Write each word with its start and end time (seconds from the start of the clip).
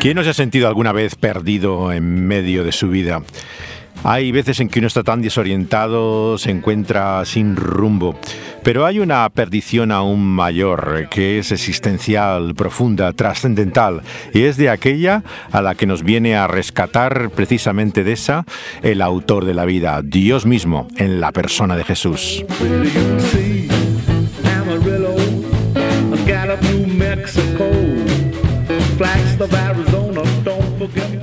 ¿Quién 0.00 0.16
no 0.16 0.24
se 0.24 0.30
ha 0.30 0.34
sentido 0.34 0.66
alguna 0.66 0.92
vez 0.92 1.14
perdido 1.14 1.92
en 1.92 2.26
medio 2.26 2.64
de 2.64 2.72
su 2.72 2.88
vida? 2.88 3.20
Hay 4.02 4.32
veces 4.32 4.58
en 4.60 4.70
que 4.70 4.78
uno 4.78 4.88
está 4.88 5.02
tan 5.02 5.20
desorientado, 5.20 6.38
se 6.38 6.50
encuentra 6.50 7.22
sin 7.26 7.54
rumbo. 7.54 8.18
Pero 8.62 8.86
hay 8.86 8.98
una 8.98 9.28
perdición 9.28 9.92
aún 9.92 10.26
mayor, 10.26 11.08
que 11.10 11.38
es 11.38 11.52
existencial, 11.52 12.54
profunda, 12.54 13.12
trascendental, 13.12 14.00
y 14.32 14.44
es 14.44 14.56
de 14.56 14.70
aquella 14.70 15.22
a 15.52 15.60
la 15.60 15.74
que 15.74 15.84
nos 15.84 16.02
viene 16.02 16.34
a 16.34 16.46
rescatar 16.46 17.28
precisamente 17.28 18.02
de 18.02 18.12
esa 18.12 18.46
el 18.82 19.02
autor 19.02 19.44
de 19.44 19.52
la 19.52 19.66
vida, 19.66 20.00
Dios 20.02 20.46
mismo, 20.46 20.88
en 20.96 21.20
la 21.20 21.30
persona 21.32 21.76
de 21.76 21.84
Jesús. 21.84 22.42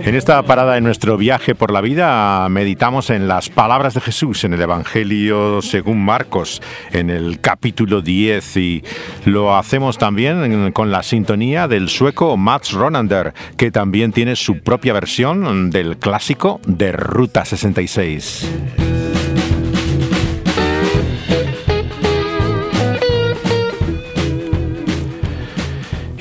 En 0.07 0.15
esta 0.15 0.41
parada 0.43 0.77
en 0.77 0.85
nuestro 0.85 1.17
viaje 1.17 1.53
por 1.53 1.69
la 1.69 1.81
vida 1.81 2.47
meditamos 2.47 3.09
en 3.09 3.27
las 3.27 3.49
palabras 3.49 3.93
de 3.93 3.99
Jesús 3.99 4.45
en 4.45 4.53
el 4.53 4.61
Evangelio 4.61 5.61
según 5.61 6.01
Marcos, 6.05 6.61
en 6.93 7.09
el 7.09 7.41
capítulo 7.41 8.01
10 8.01 8.55
y 8.55 8.83
lo 9.25 9.57
hacemos 9.57 9.97
también 9.97 10.71
con 10.71 10.91
la 10.91 11.03
sintonía 11.03 11.67
del 11.67 11.89
sueco 11.89 12.37
Mats 12.37 12.71
Ronander, 12.71 13.33
que 13.57 13.69
también 13.69 14.13
tiene 14.13 14.37
su 14.37 14.61
propia 14.61 14.93
versión 14.93 15.71
del 15.71 15.97
clásico 15.97 16.61
de 16.65 16.93
Ruta 16.93 17.43
66. 17.43 18.86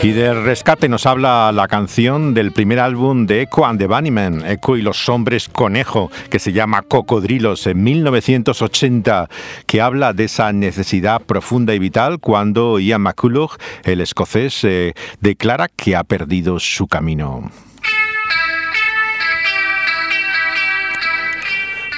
Y 0.07 0.12
del 0.12 0.45
rescate 0.45 0.89
nos 0.89 1.05
habla 1.05 1.51
la 1.51 1.67
canción 1.67 2.33
del 2.33 2.53
primer 2.53 2.79
álbum 2.79 3.27
de 3.27 3.43
Echo 3.43 3.67
and 3.67 3.81
the 3.81 3.89
Bunnymen, 3.89 4.47
Echo 4.47 4.77
y 4.77 4.83
los 4.83 5.09
hombres 5.09 5.49
conejo, 5.49 6.12
que 6.31 6.39
se 6.39 6.53
llama 6.53 6.83
Cocodrilos 6.83 7.67
en 7.67 7.83
1980, 7.83 9.29
que 9.67 9.81
habla 9.81 10.12
de 10.12 10.27
esa 10.27 10.53
necesidad 10.53 11.21
profunda 11.23 11.75
y 11.75 11.81
vital 11.81 12.21
cuando 12.21 12.79
Ian 12.79 13.03
McCulloch, 13.03 13.57
el 13.83 14.01
escocés, 14.01 14.62
eh, 14.62 14.95
declara 15.19 15.67
que 15.67 15.97
ha 15.97 16.05
perdido 16.05 16.61
su 16.61 16.87
camino. 16.87 17.51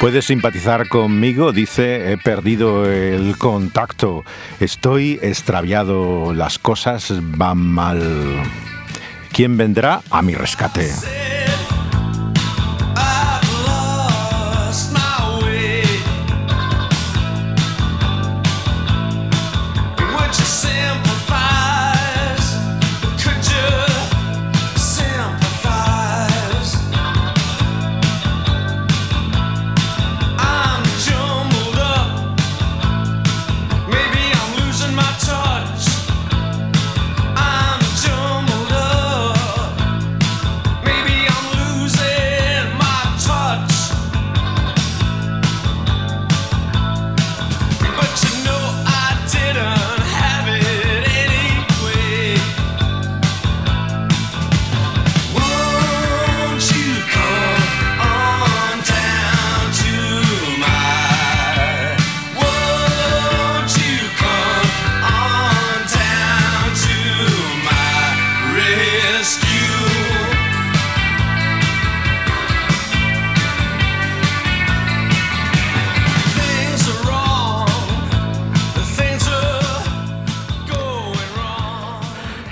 Puedes 0.01 0.27
simpatizar 0.27 0.89
conmigo, 0.89 1.51
dice, 1.51 2.13
he 2.13 2.19
perdido 2.19 2.87
el 2.87 3.37
contacto, 3.37 4.25
estoy 4.61 5.19
extraviado, 5.23 6.33
las 6.35 6.61
cosas 6.61 7.13
van 7.21 7.59
mal. 7.59 8.45
¿Quién 9.33 9.57
vendrá 9.57 10.03
a 10.11 10.23
mi 10.23 10.37
rescate? 10.37 10.93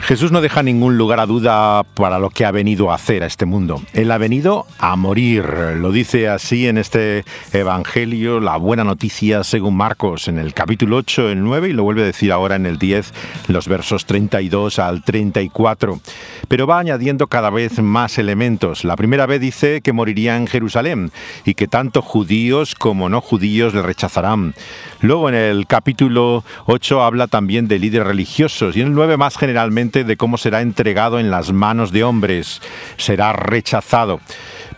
Jesús 0.06 0.30
no 0.30 0.40
deja 0.40 0.62
ningún 0.62 0.96
lugar 0.96 1.18
a 1.18 1.26
duda 1.26 1.82
para 1.82 2.20
lo 2.20 2.30
que 2.30 2.44
ha 2.44 2.52
venido 2.52 2.92
a 2.92 2.94
hacer 2.94 3.24
a 3.24 3.26
este 3.26 3.44
mundo. 3.44 3.82
Él 3.92 4.12
ha 4.12 4.18
venido 4.18 4.64
a 4.78 4.94
morir. 4.94 5.44
Lo 5.78 5.90
dice 5.90 6.28
así 6.28 6.68
en 6.68 6.78
este 6.78 7.24
Evangelio, 7.52 8.38
la 8.38 8.56
buena 8.56 8.84
noticia 8.84 9.42
según 9.42 9.76
Marcos, 9.76 10.28
en 10.28 10.38
el 10.38 10.54
capítulo 10.54 10.98
8, 10.98 11.30
el 11.30 11.42
9, 11.42 11.70
y 11.70 11.72
lo 11.72 11.82
vuelve 11.82 12.02
a 12.02 12.06
decir 12.06 12.30
ahora 12.30 12.54
en 12.54 12.66
el 12.66 12.78
10, 12.78 13.12
los 13.48 13.66
versos 13.66 14.06
32 14.06 14.78
al 14.78 15.02
34. 15.02 15.98
Pero 16.46 16.68
va 16.68 16.78
añadiendo 16.78 17.26
cada 17.26 17.50
vez 17.50 17.82
más 17.82 18.16
elementos. 18.18 18.84
La 18.84 18.94
primera 18.94 19.26
vez 19.26 19.40
dice 19.40 19.80
que 19.80 19.92
moriría 19.92 20.36
en 20.36 20.46
Jerusalén 20.46 21.10
y 21.44 21.54
que 21.54 21.66
tanto 21.66 22.00
judíos 22.00 22.76
como 22.76 23.08
no 23.08 23.20
judíos 23.20 23.74
le 23.74 23.82
rechazarán. 23.82 24.54
Luego 25.00 25.28
en 25.28 25.34
el 25.34 25.66
capítulo 25.66 26.44
8 26.66 27.02
habla 27.02 27.26
también 27.26 27.66
de 27.66 27.80
líderes 27.80 28.06
religiosos 28.06 28.76
y 28.76 28.82
en 28.82 28.86
el 28.86 28.94
9 28.94 29.16
más 29.16 29.36
generalmente 29.36 29.95
de 30.04 30.16
cómo 30.16 30.38
será 30.38 30.60
entregado 30.60 31.18
en 31.18 31.30
las 31.30 31.52
manos 31.52 31.92
de 31.92 32.04
hombres, 32.04 32.60
será 32.96 33.32
rechazado. 33.32 34.20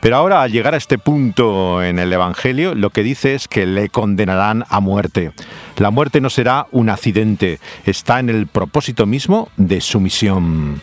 Pero 0.01 0.17
ahora 0.17 0.43
al 0.43 0.53
llegar 0.53 0.75
a 0.75 0.77
este 0.77 0.99
punto 0.99 1.83
en 1.83 1.99
el 1.99 2.13
Evangelio, 2.13 2.75
lo 2.75 2.91
que 2.91 3.03
dice 3.03 3.35
es 3.35 3.49
que 3.49 3.67
le 3.67 3.89
condenarán 3.89 4.65
a 4.69 4.81
muerte. 4.81 5.33
La 5.77 5.91
muerte 5.91 6.21
no 6.21 6.31
será 6.31 6.67
un 6.71 6.89
accidente, 6.89 7.59
está 7.85 8.21
en 8.21 8.29
el 8.29 8.47
propósito 8.47 9.07
mismo 9.07 9.49
de 9.57 9.81
su 9.81 10.01
misión. 10.01 10.81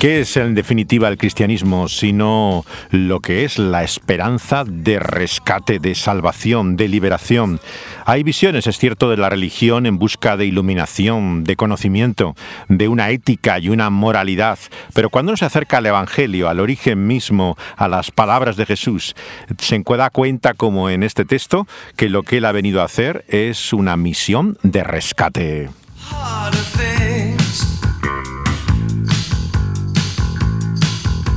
¿Qué 0.00 0.20
es 0.20 0.36
en 0.36 0.54
definitiva 0.54 1.08
el 1.08 1.16
cristianismo 1.16 1.88
sino 1.88 2.66
lo 2.90 3.20
que 3.20 3.44
es 3.44 3.58
la 3.58 3.82
esperanza 3.82 4.62
de 4.66 4.98
rescate, 4.98 5.78
de 5.78 5.94
salvación, 5.94 6.76
de 6.76 6.86
liberación? 6.86 7.60
Hay 8.04 8.22
visiones, 8.22 8.66
es 8.66 8.76
cierto, 8.76 9.08
de 9.08 9.16
la 9.16 9.30
religión 9.30 9.86
en 9.86 9.98
busca 9.98 10.36
de 10.36 10.44
iluminación, 10.44 11.44
de 11.44 11.56
conocimiento, 11.56 12.36
de 12.68 12.88
una 12.88 13.08
ética 13.08 13.58
y 13.58 13.70
una 13.70 13.88
moralidad, 13.88 14.58
pero 14.92 15.08
cuando 15.08 15.30
uno 15.30 15.38
se 15.38 15.46
acerca 15.46 15.78
al 15.78 15.86
Evangelio, 15.86 16.50
al 16.50 16.60
origen 16.60 17.06
mismo, 17.06 17.56
a 17.78 17.88
las 17.88 18.10
palabras 18.10 18.56
de 18.56 18.66
Jesús, 18.66 19.16
se 19.58 19.82
da 19.96 20.10
cuenta, 20.10 20.52
como 20.52 20.90
en 20.90 21.04
este 21.04 21.24
texto, 21.24 21.66
que 21.96 22.10
lo 22.10 22.22
que 22.22 22.36
él 22.36 22.44
ha 22.44 22.52
venido 22.52 22.82
a 22.82 22.84
hacer 22.84 23.24
es 23.28 23.72
una 23.72 23.96
misión 23.96 24.58
de 24.62 24.84
rescate. 24.84 25.70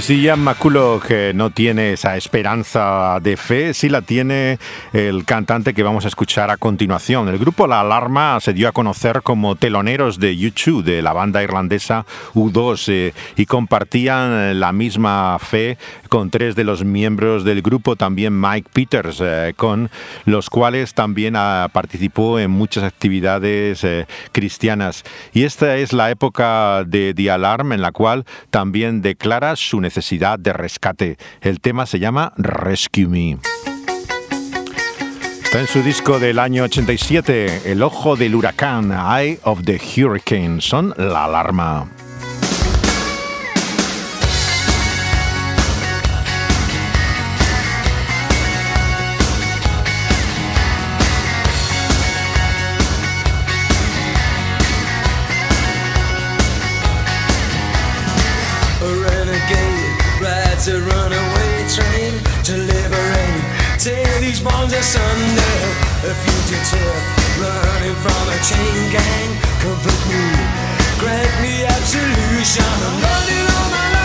Jan 0.00 0.40
McCulloch 0.40 1.06
que 1.06 1.32
no 1.34 1.50
tiene 1.50 1.92
esa 1.92 2.16
esperanza 2.16 3.20
de 3.22 3.36
fe, 3.36 3.72
sí 3.74 3.88
la 3.88 4.02
tiene 4.02 4.58
el 4.92 5.24
cantante 5.24 5.72
que 5.72 5.84
vamos 5.84 6.04
a 6.04 6.08
escuchar 6.08 6.50
a 6.50 6.56
continuación. 6.56 7.28
El 7.28 7.38
grupo 7.38 7.68
La 7.68 7.80
Alarma 7.80 8.40
se 8.40 8.52
dio 8.52 8.68
a 8.68 8.72
conocer 8.72 9.22
como 9.22 9.54
teloneros 9.54 10.18
de 10.18 10.34
U2, 10.34 10.82
de 10.82 11.00
la 11.00 11.12
banda 11.12 11.44
irlandesa 11.44 12.06
U2, 12.34 12.88
eh, 12.88 13.14
y 13.36 13.46
compartían 13.46 14.58
la 14.58 14.72
misma 14.72 15.38
fe 15.38 15.78
con 16.08 16.30
tres 16.30 16.56
de 16.56 16.64
los 16.64 16.84
miembros 16.84 17.44
del 17.44 17.62
grupo, 17.62 17.94
también 17.94 18.40
Mike 18.40 18.70
Peters, 18.72 19.20
eh, 19.20 19.52
con 19.56 19.90
los 20.24 20.50
cuales 20.50 20.94
también 20.94 21.34
ah, 21.36 21.68
participó 21.72 22.40
en 22.40 22.50
muchas 22.50 22.82
actividades 22.82 23.84
eh, 23.84 24.06
cristianas. 24.32 25.04
Y 25.32 25.44
esta 25.44 25.76
es 25.76 25.92
la 25.92 26.10
época 26.10 26.82
de 26.84 27.14
The 27.14 27.30
Alarm 27.30 27.72
en 27.72 27.80
la 27.80 27.92
cual 27.92 28.24
también 28.50 29.00
declara 29.00 29.54
su 29.54 29.83
necesidad 29.84 30.38
de 30.38 30.52
rescate. 30.52 31.16
El 31.40 31.60
tema 31.60 31.86
se 31.86 32.00
llama 32.00 32.32
Rescue 32.36 33.06
Me. 33.06 33.38
Está 35.44 35.60
en 35.60 35.68
su 35.68 35.82
disco 35.82 36.18
del 36.18 36.40
año 36.40 36.64
87, 36.64 37.70
El 37.70 37.82
ojo 37.82 38.16
del 38.16 38.34
huracán, 38.34 38.90
Eye 38.90 39.38
of 39.44 39.62
the 39.64 39.78
Hurricane, 39.78 40.60
son 40.60 40.92
la 40.96 41.26
alarma. 41.26 41.93
Rides 60.64 60.68
a 60.68 60.80
runaway 60.80 61.68
train 61.68 62.12
to 62.44 62.56
liberate. 62.56 63.44
Tear 63.78 64.20
these 64.20 64.40
bonds 64.40 64.72
asunder. 64.72 65.56
A 66.04 66.14
fugitive 66.14 67.02
running 67.40 67.96
from 67.96 68.28
a 68.28 68.38
chain 68.42 68.92
gang. 68.92 69.30
Comfort 69.60 70.00
me, 70.08 70.24
grant 70.98 71.42
me 71.42 71.64
absolution. 71.64 72.64
I'm 72.64 73.02
running 73.02 73.46
all 73.56 73.68
my 73.70 73.86
life, 73.92 74.03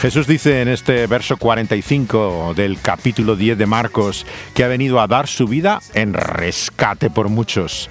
Jesús 0.00 0.28
dice 0.28 0.62
en 0.62 0.68
este 0.68 1.08
verso 1.08 1.36
45 1.36 2.54
del 2.54 2.80
capítulo 2.80 3.34
10 3.34 3.58
de 3.58 3.66
Marcos 3.66 4.24
que 4.54 4.62
ha 4.62 4.68
venido 4.68 5.00
a 5.00 5.08
dar 5.08 5.26
su 5.26 5.48
vida 5.48 5.80
en 5.92 6.14
rescate 6.14 7.10
por 7.10 7.28
muchos. 7.28 7.90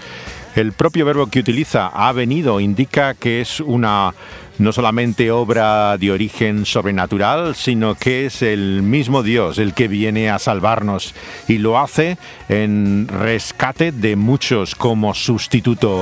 El 0.55 0.71
propio 0.71 1.05
verbo 1.05 1.27
que 1.27 1.39
utiliza, 1.39 1.87
ha 1.87 2.13
venido, 2.13 2.61
indica 2.61 3.13
que 3.13 3.41
es 3.41 3.59
una 3.59 4.13
no 4.57 4.71
solamente 4.71 5.31
obra 5.31 5.97
de 5.97 6.11
origen 6.11 6.65
sobrenatural, 6.65 7.55
sino 7.55 7.95
que 7.95 8.25
es 8.25 8.41
el 8.41 8.83
mismo 8.83 9.21
Dios 9.21 9.57
el 9.57 9.73
que 9.73 9.89
viene 9.89 10.29
a 10.29 10.39
salvarnos 10.39 11.13
y 11.49 11.57
lo 11.57 11.77
hace 11.77 12.17
en 12.47 13.09
rescate 13.09 13.91
de 13.91 14.15
muchos 14.15 14.75
como 14.75 15.13
sustituto. 15.13 16.01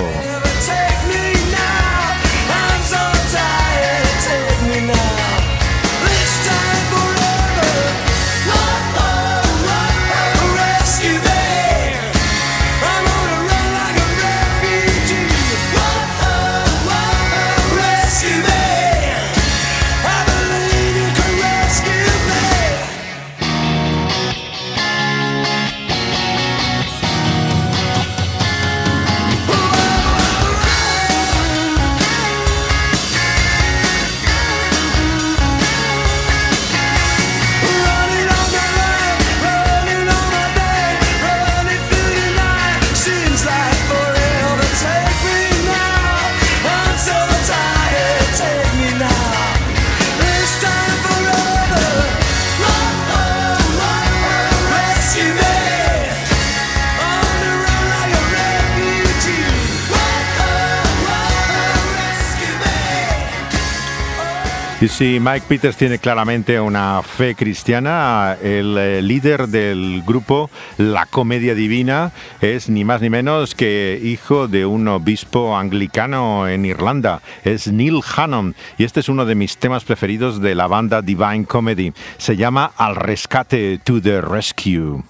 Si 64.98 65.20
Mike 65.20 65.48
Peters 65.50 65.76
tiene 65.76 66.00
claramente 66.00 66.58
una 66.58 67.02
fe 67.02 67.36
cristiana, 67.36 68.38
el 68.42 68.78
eh, 68.78 69.02
líder 69.02 69.50
del 69.50 70.02
grupo 70.06 70.50
La 70.78 71.06
Comedia 71.06 71.54
Divina 71.54 72.14
es 72.40 72.70
ni 72.70 72.86
más 72.86 73.02
ni 73.02 73.10
menos 73.10 73.56
que 73.56 74.00
hijo 74.02 74.48
de 74.48 74.66
un 74.66 74.88
obispo 74.88 75.58
anglicano 75.58 76.48
en 76.48 76.64
Irlanda, 76.64 77.22
es 77.44 77.68
Neil 77.68 78.00
Hannon, 78.16 78.56
y 78.78 78.86
este 78.86 79.02
es 79.02 79.10
uno 79.10 79.26
de 79.26 79.36
mis 79.36 79.58
temas 79.58 79.84
preferidos 79.84 80.40
de 80.40 80.56
la 80.56 80.68
banda 80.68 81.02
Divine 81.02 81.46
Comedy. 81.46 81.92
Se 82.18 82.38
llama 82.38 82.72
Al 82.78 82.96
Rescate, 82.96 83.80
to 83.80 84.02
the 84.02 84.22
Rescue. 84.22 85.04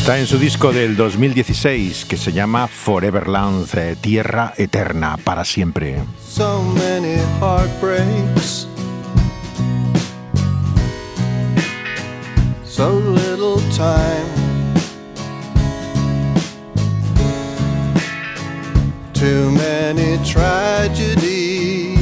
Está 0.00 0.18
en 0.18 0.26
su 0.26 0.38
disco 0.38 0.72
del 0.72 0.96
2016 0.96 2.06
que 2.06 2.16
se 2.16 2.32
llama 2.32 2.66
Foreverland, 2.68 3.68
eh, 3.76 3.96
Tierra 4.00 4.54
Eterna, 4.56 5.18
para 5.22 5.44
siempre. 5.44 5.98
so 6.26 6.62
many 6.62 7.16
heartbreaks. 7.38 8.66
So 12.64 12.92
little 12.92 13.60
time. 13.76 14.26
Too 19.12 19.50
many 19.50 20.16
tragedies. 20.24 21.98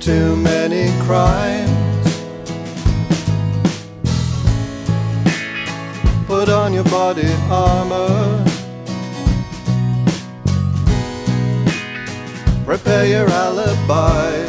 Too 0.00 0.34
many 0.34 0.90
crimes. 1.06 1.69
Put 6.40 6.48
on 6.48 6.72
your 6.72 6.84
body 6.84 7.30
armor. 7.50 8.44
prepare 12.64 13.04
your 13.04 13.28
alibi. 13.28 14.46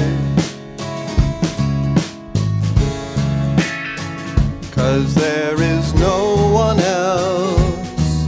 Cause 4.72 5.14
there 5.16 5.62
is 5.62 5.94
no 5.96 6.52
one 6.54 6.80
else 6.80 8.28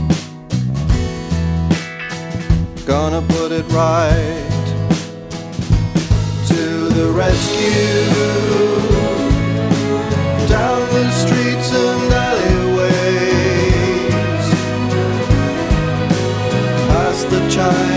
gonna 2.84 3.22
put 3.28 3.50
it 3.50 3.66
right 3.72 4.44
to 6.48 6.88
the 6.90 7.10
rescue. 7.16 8.93
child 17.54 17.93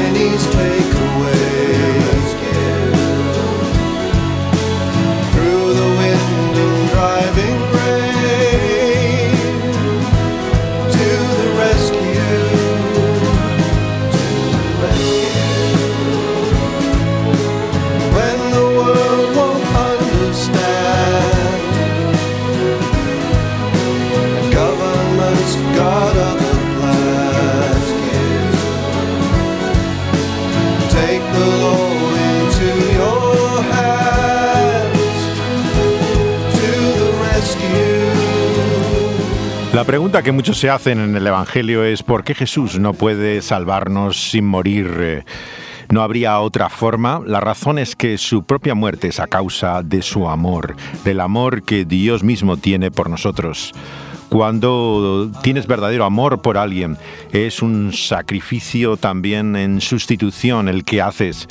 La 39.77 39.83
pregunta 39.83 40.23
que 40.23 40.31
muchos 40.31 40.57
se 40.57 40.71
hacen 40.71 40.99
en 40.99 41.15
el 41.15 41.27
Evangelio 41.27 41.83
es 41.83 42.01
¿por 42.01 42.23
qué 42.23 42.33
Jesús 42.33 42.79
no 42.79 42.95
puede 42.95 43.43
salvarnos 43.43 44.31
sin 44.31 44.43
morir? 44.43 44.91
Eh, 44.99 45.23
¿No 45.91 46.01
habría 46.01 46.39
otra 46.39 46.69
forma? 46.69 47.21
La 47.23 47.41
razón 47.41 47.77
es 47.77 47.95
que 47.95 48.17
su 48.17 48.41
propia 48.41 48.73
muerte 48.73 49.09
es 49.09 49.19
a 49.19 49.27
causa 49.27 49.83
de 49.83 50.01
su 50.01 50.27
amor, 50.29 50.75
del 51.03 51.19
amor 51.19 51.61
que 51.61 51.85
Dios 51.85 52.23
mismo 52.23 52.57
tiene 52.57 52.89
por 52.89 53.07
nosotros. 53.07 53.71
Cuando 54.29 55.31
tienes 55.43 55.67
verdadero 55.67 56.05
amor 56.05 56.41
por 56.41 56.57
alguien, 56.57 56.97
es 57.31 57.61
un 57.61 57.93
sacrificio 57.93 58.97
también 58.97 59.55
en 59.55 59.79
sustitución 59.79 60.69
el 60.69 60.85
que 60.85 61.03
haces. 61.03 61.47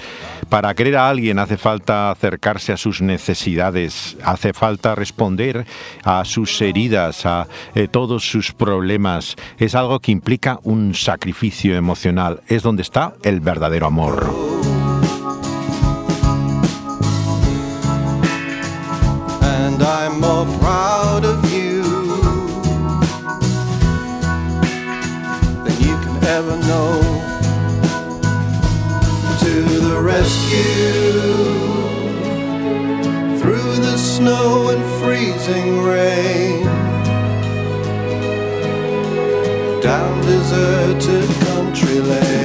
Para 0.49 0.75
querer 0.75 0.97
a 0.97 1.09
alguien 1.09 1.39
hace 1.39 1.57
falta 1.57 2.11
acercarse 2.11 2.73
a 2.73 2.77
sus 2.77 3.01
necesidades, 3.01 4.17
hace 4.25 4.53
falta 4.53 4.95
responder 4.95 5.67
a 6.05 6.25
sus 6.25 6.61
heridas, 6.63 7.27
a 7.27 7.49
eh, 7.75 7.89
todos 7.89 8.31
sus 8.31 8.53
problemas. 8.53 9.37
Es 9.59 9.75
algo 9.75 10.01
que 10.01 10.13
implica 10.13 10.59
un 10.63 10.95
sacrificio 10.95 11.77
emocional. 11.77 12.43
Es 12.49 12.63
donde 12.63 12.83
está 12.83 13.15
el 13.23 13.41
verdadero 13.41 13.87
amor. 13.87 14.27
and 19.77 19.83
I'm 19.83 20.21
more 20.21 20.47
proud 20.59 21.25
of 21.25 21.53
you. 21.53 21.67
Rescue 30.27 31.23
through 33.39 33.77
the 33.77 33.97
snow 33.97 34.71
and 34.71 34.85
freezing 34.99 35.85
rain, 35.85 36.65
down 39.81 40.21
deserted 40.23 41.29
country 41.47 42.01
lanes. 42.01 42.36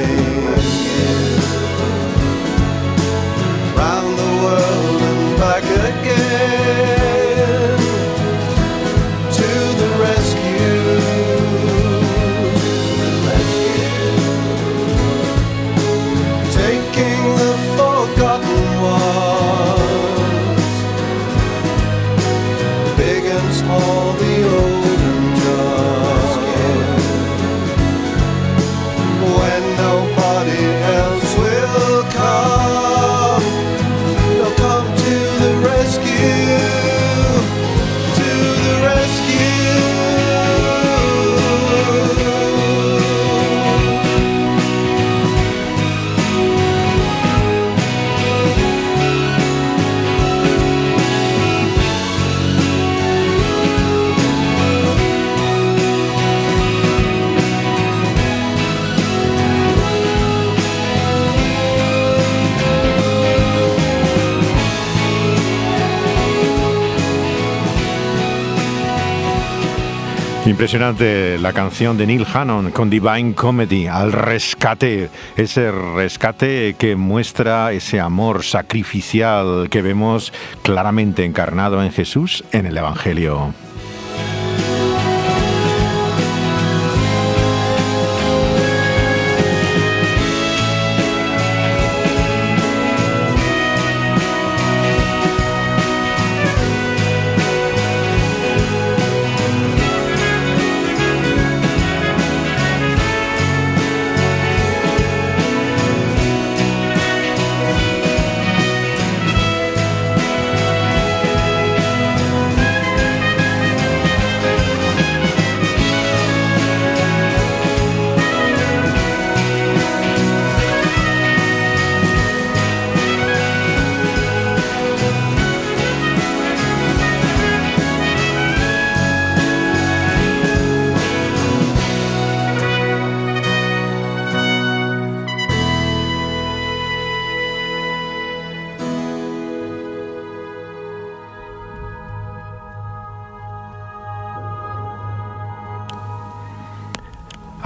Impresionante 70.61 71.39
la 71.39 71.53
canción 71.53 71.97
de 71.97 72.05
Neil 72.05 72.23
Hannon 72.31 72.69
con 72.69 72.91
Divine 72.91 73.33
Comedy, 73.33 73.87
al 73.87 74.11
rescate, 74.11 75.09
ese 75.35 75.71
rescate 75.71 76.75
que 76.77 76.95
muestra 76.95 77.71
ese 77.71 77.99
amor 77.99 78.43
sacrificial 78.43 79.69
que 79.71 79.81
vemos 79.81 80.31
claramente 80.61 81.25
encarnado 81.25 81.81
en 81.81 81.91
Jesús 81.91 82.43
en 82.51 82.67
el 82.67 82.77
Evangelio. 82.77 83.55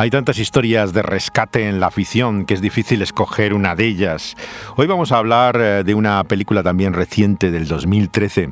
Hay 0.05 0.11
tantas 0.11 0.37
historias 0.37 0.93
de 0.93 1.01
rescate 1.01 1.67
en 1.67 1.79
la 1.79 1.87
afición 1.87 2.45
que 2.45 2.53
es 2.53 2.61
difícil 2.61 3.01
escoger 3.01 3.55
una 3.55 3.75
de 3.75 3.85
ellas. 3.85 4.35
Hoy 4.75 4.85
vamos 4.85 5.11
a 5.11 5.17
hablar 5.17 5.59
eh, 5.59 5.83
de 5.83 5.95
una 5.95 6.23
película 6.25 6.61
también 6.61 6.93
reciente 6.93 7.49
del 7.49 7.67
2013. 7.67 8.51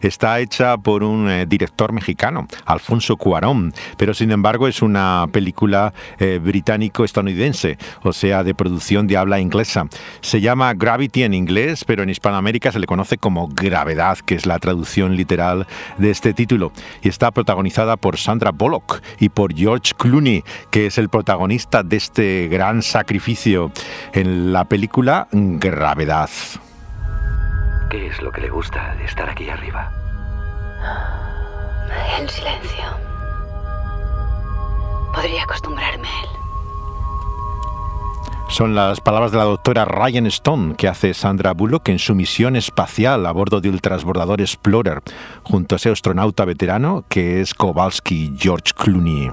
Está 0.00 0.38
hecha 0.38 0.78
por 0.78 1.02
un 1.02 1.28
eh, 1.28 1.44
director 1.44 1.92
mexicano, 1.92 2.46
Alfonso 2.66 3.16
Cuarón, 3.16 3.74
pero 3.96 4.14
sin 4.14 4.30
embargo 4.30 4.68
es 4.68 4.80
una 4.80 5.26
película 5.32 5.92
eh, 6.20 6.38
británico-estadounidense, 6.40 7.78
o 8.04 8.12
sea, 8.12 8.44
de 8.44 8.54
producción 8.54 9.08
de 9.08 9.16
habla 9.16 9.40
inglesa. 9.40 9.88
Se 10.20 10.40
llama 10.40 10.72
Gravity 10.72 11.24
en 11.24 11.34
inglés, 11.34 11.84
pero 11.84 12.04
en 12.04 12.10
Hispanoamérica 12.10 12.70
se 12.70 12.78
le 12.78 12.86
conoce 12.86 13.18
como 13.18 13.48
Gravedad, 13.48 14.18
que 14.18 14.36
es 14.36 14.46
la 14.46 14.60
traducción 14.60 15.16
literal 15.16 15.66
de 15.98 16.12
este 16.12 16.32
título. 16.32 16.70
Y 17.02 17.08
está 17.08 17.32
protagonizada 17.32 17.96
por 17.96 18.18
Sandra 18.18 18.52
Bullock 18.52 19.02
y 19.18 19.30
por 19.30 19.52
George 19.52 19.94
Clooney, 19.98 20.44
que 20.70 20.91
es 20.92 20.98
el 20.98 21.08
protagonista 21.08 21.82
de 21.82 21.96
este 21.96 22.48
gran 22.48 22.82
sacrificio 22.82 23.72
en 24.12 24.52
la 24.52 24.66
película 24.66 25.26
Gravedad. 25.32 26.28
¿Qué 27.88 28.08
es 28.08 28.20
lo 28.20 28.30
que 28.30 28.42
le 28.42 28.50
gusta 28.50 28.94
de 28.96 29.06
estar 29.06 29.30
aquí 29.30 29.48
arriba? 29.48 29.90
El 32.20 32.28
silencio. 32.28 32.84
Podría 35.14 35.44
acostumbrarme 35.44 36.06
a 36.06 36.22
él. 36.24 36.28
Son 38.50 38.74
las 38.74 39.00
palabras 39.00 39.32
de 39.32 39.38
la 39.38 39.44
doctora 39.44 39.86
Ryan 39.86 40.26
Stone 40.26 40.74
que 40.76 40.88
hace 40.88 41.14
Sandra 41.14 41.54
Bullock 41.54 41.88
en 41.88 41.98
su 41.98 42.14
misión 42.14 42.54
espacial 42.54 43.24
a 43.24 43.32
bordo 43.32 43.62
del 43.62 43.80
transbordador 43.80 44.42
Explorer, 44.42 45.00
junto 45.42 45.74
a 45.74 45.76
ese 45.76 45.88
astronauta 45.88 46.44
veterano 46.44 47.06
que 47.08 47.40
es 47.40 47.54
Kowalski 47.54 48.34
George 48.36 48.74
Clooney. 48.76 49.30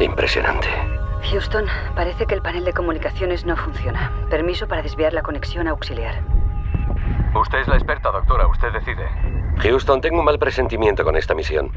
Impresionante. 0.00 0.68
Houston, 1.30 1.66
parece 1.94 2.26
que 2.26 2.34
el 2.34 2.42
panel 2.42 2.64
de 2.64 2.72
comunicaciones 2.72 3.46
no 3.46 3.56
funciona. 3.56 4.12
Permiso 4.30 4.68
para 4.68 4.82
desviar 4.82 5.12
la 5.12 5.22
conexión 5.22 5.66
auxiliar. 5.68 6.22
Usted 7.34 7.58
es 7.58 7.68
la 7.68 7.76
experta, 7.76 8.10
doctora. 8.10 8.46
Usted 8.46 8.72
decide. 8.72 9.08
Houston, 9.58 10.00
tengo 10.00 10.18
un 10.20 10.24
mal 10.26 10.38
presentimiento 10.38 11.02
con 11.02 11.16
esta 11.16 11.34
misión. 11.34 11.72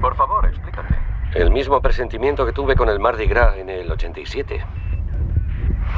Por 0.00 0.16
favor, 0.16 0.46
explícate. 0.46 0.94
El 1.34 1.50
mismo 1.50 1.80
presentimiento 1.80 2.44
que 2.46 2.52
tuve 2.52 2.74
con 2.74 2.88
el 2.88 2.98
Mardi 2.98 3.26
Gras 3.26 3.56
en 3.56 3.68
el 3.68 3.90
87. 3.92 4.64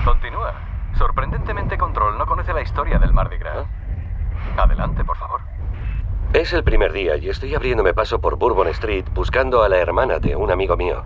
Continúa. 0.04 0.54
Sorprendentemente, 0.99 1.78
Control 1.78 2.19
no 2.19 2.26
conoce 2.26 2.52
la 2.52 2.62
historia 2.62 2.99
del 2.99 3.12
Mardi 3.12 3.38
Gras. 3.38 3.66
Adelante, 4.57 5.04
por 5.04 5.16
favor. 5.16 5.40
Es 6.33 6.52
el 6.52 6.64
primer 6.64 6.92
día 6.92 7.16
y 7.16 7.28
estoy 7.28 7.54
abriéndome 7.54 7.95
paso 7.95 8.21
por 8.21 8.37
Bourbon 8.37 8.69
Street 8.69 9.04
buscando 9.14 9.62
a 9.62 9.69
la 9.69 9.78
hermana 9.78 10.19
de 10.19 10.35
un 10.35 10.50
amigo 10.50 10.76
mío. 10.76 11.02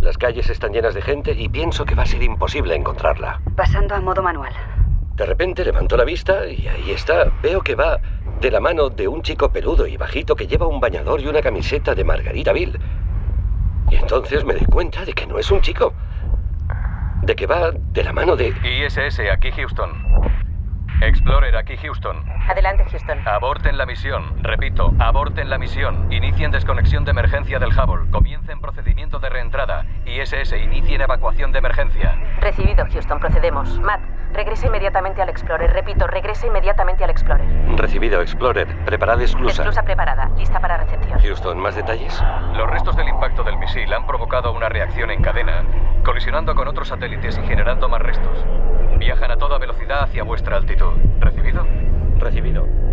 Las 0.00 0.16
calles 0.16 0.48
están 0.48 0.72
llenas 0.72 0.94
de 0.94 1.02
gente 1.02 1.32
y 1.32 1.48
pienso 1.48 1.84
que 1.84 1.94
va 1.94 2.04
a 2.04 2.06
ser 2.06 2.22
imposible 2.22 2.74
encontrarla. 2.74 3.40
Pasando 3.56 3.94
a 3.94 4.00
modo 4.00 4.22
manual. 4.22 4.52
De 5.16 5.26
repente 5.26 5.64
levanto 5.64 5.96
la 5.96 6.04
vista 6.04 6.46
y 6.46 6.68
ahí 6.68 6.92
está. 6.92 7.32
Veo 7.42 7.60
que 7.60 7.74
va 7.74 7.98
de 8.40 8.50
la 8.52 8.60
mano 8.60 8.88
de 8.88 9.08
un 9.08 9.22
chico 9.22 9.50
peludo 9.50 9.86
y 9.86 9.96
bajito 9.96 10.36
que 10.36 10.46
lleva 10.46 10.68
un 10.68 10.78
bañador 10.78 11.20
y 11.20 11.26
una 11.26 11.42
camiseta 11.42 11.94
de 11.94 12.04
Margaritaville. 12.04 12.78
Y 13.90 13.96
entonces 13.96 14.44
me 14.44 14.54
doy 14.54 14.66
cuenta 14.66 15.04
de 15.04 15.12
que 15.12 15.26
no 15.26 15.38
es 15.38 15.50
un 15.50 15.60
chico. 15.60 15.92
De 17.22 17.34
que 17.34 17.46
va 17.46 17.72
de 17.72 18.04
la 18.04 18.12
mano 18.12 18.36
de... 18.36 18.48
ISS, 18.48 19.20
aquí 19.32 19.50
Houston. 19.50 19.90
Explorer, 21.00 21.56
aquí 21.56 21.76
Houston. 21.76 22.24
Adelante, 22.48 22.84
Houston. 22.90 23.20
Aborten 23.26 23.78
la 23.78 23.86
misión. 23.86 24.42
Repito, 24.42 24.92
aborten 24.98 25.48
la 25.48 25.56
misión. 25.56 26.12
Inicien 26.12 26.50
desconexión 26.50 27.04
de 27.04 27.12
emergencia 27.12 27.60
del 27.60 27.70
Hubble. 27.70 28.10
Comiencen 28.10 28.60
procedimiento 28.60 29.20
de 29.20 29.28
reentrada. 29.28 29.84
ISS, 30.06 30.54
inicien 30.54 31.00
evacuación 31.00 31.52
de 31.52 31.58
emergencia. 31.58 32.16
Recibido, 32.40 32.84
Houston. 32.90 33.20
Procedemos. 33.20 33.78
Matt, 33.78 34.00
regresa 34.32 34.66
inmediatamente 34.66 35.22
al 35.22 35.28
Explorer. 35.28 35.72
Repito, 35.72 36.08
regresa 36.08 36.48
inmediatamente 36.48 37.04
al 37.04 37.10
Explorer. 37.10 37.46
Recibido, 37.76 38.20
Explorer. 38.20 38.66
Preparad 38.84 39.20
esclusa. 39.22 39.62
Esclusa 39.62 39.82
preparada. 39.84 40.30
Lista 40.36 40.58
para 40.58 40.78
recepción. 40.78 41.20
Houston, 41.20 41.58
¿más 41.60 41.76
detalles? 41.76 42.20
Los 42.54 42.68
restos 42.70 42.96
del 42.96 43.08
impacto 43.08 43.44
del 43.44 43.56
misil 43.58 43.92
han 43.92 44.04
provocado 44.04 44.52
una 44.52 44.68
reacción 44.68 45.10
en 45.12 45.22
cadena, 45.22 45.62
colisionando 46.08 46.54
con 46.54 46.66
otros 46.66 46.88
satélites 46.88 47.36
y 47.36 47.46
generando 47.46 47.86
más 47.86 48.00
restos. 48.00 48.42
Viajan 48.96 49.30
a 49.30 49.36
toda 49.36 49.58
velocidad 49.58 50.04
hacia 50.04 50.22
vuestra 50.22 50.56
altitud. 50.56 50.94
¿Recibido? 51.20 51.66
Recibido. 52.18 52.87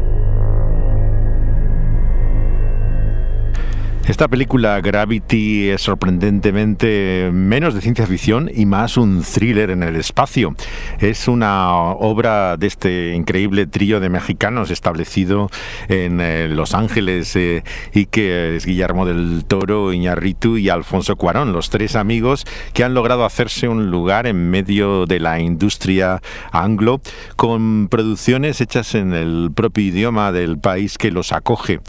Esta 4.07 4.27
película 4.27 4.79
Gravity 4.81 5.69
es 5.69 5.81
sorprendentemente 5.81 7.31
menos 7.33 7.73
de 7.73 7.81
ciencia 7.81 8.05
ficción 8.05 8.51
y 8.53 8.67
más 8.67 8.97
un 8.97 9.23
thriller 9.23 9.71
en 9.71 9.81
el 9.81 9.95
espacio. 9.95 10.55
Es 10.99 11.27
una 11.27 11.71
obra 11.71 12.55
de 12.55 12.67
este 12.67 13.15
increíble 13.15 13.65
trío 13.65 13.99
de 13.99 14.09
mexicanos 14.09 14.69
establecido 14.69 15.49
en 15.89 16.21
eh, 16.21 16.47
Los 16.47 16.75
Ángeles 16.75 17.35
eh, 17.35 17.63
y 17.95 18.05
que 18.05 18.55
es 18.55 18.67
Guillermo 18.67 19.07
del 19.07 19.43
Toro, 19.43 19.91
Iñarritu 19.91 20.57
y 20.57 20.69
Alfonso 20.69 21.15
Cuarón, 21.15 21.51
los 21.51 21.71
tres 21.71 21.95
amigos 21.95 22.45
que 22.73 22.83
han 22.83 22.93
logrado 22.93 23.25
hacerse 23.25 23.67
un 23.67 23.89
lugar 23.89 24.27
en 24.27 24.51
medio 24.51 25.07
de 25.07 25.19
la 25.19 25.39
industria 25.39 26.21
anglo 26.51 27.01
con 27.37 27.87
producciones 27.89 28.61
hechas 28.61 28.93
en 28.93 29.13
el 29.13 29.49
propio 29.55 29.83
idioma 29.83 30.31
del 30.31 30.59
país 30.59 30.99
que 30.99 31.09
los 31.09 31.31
acoge. 31.31 31.79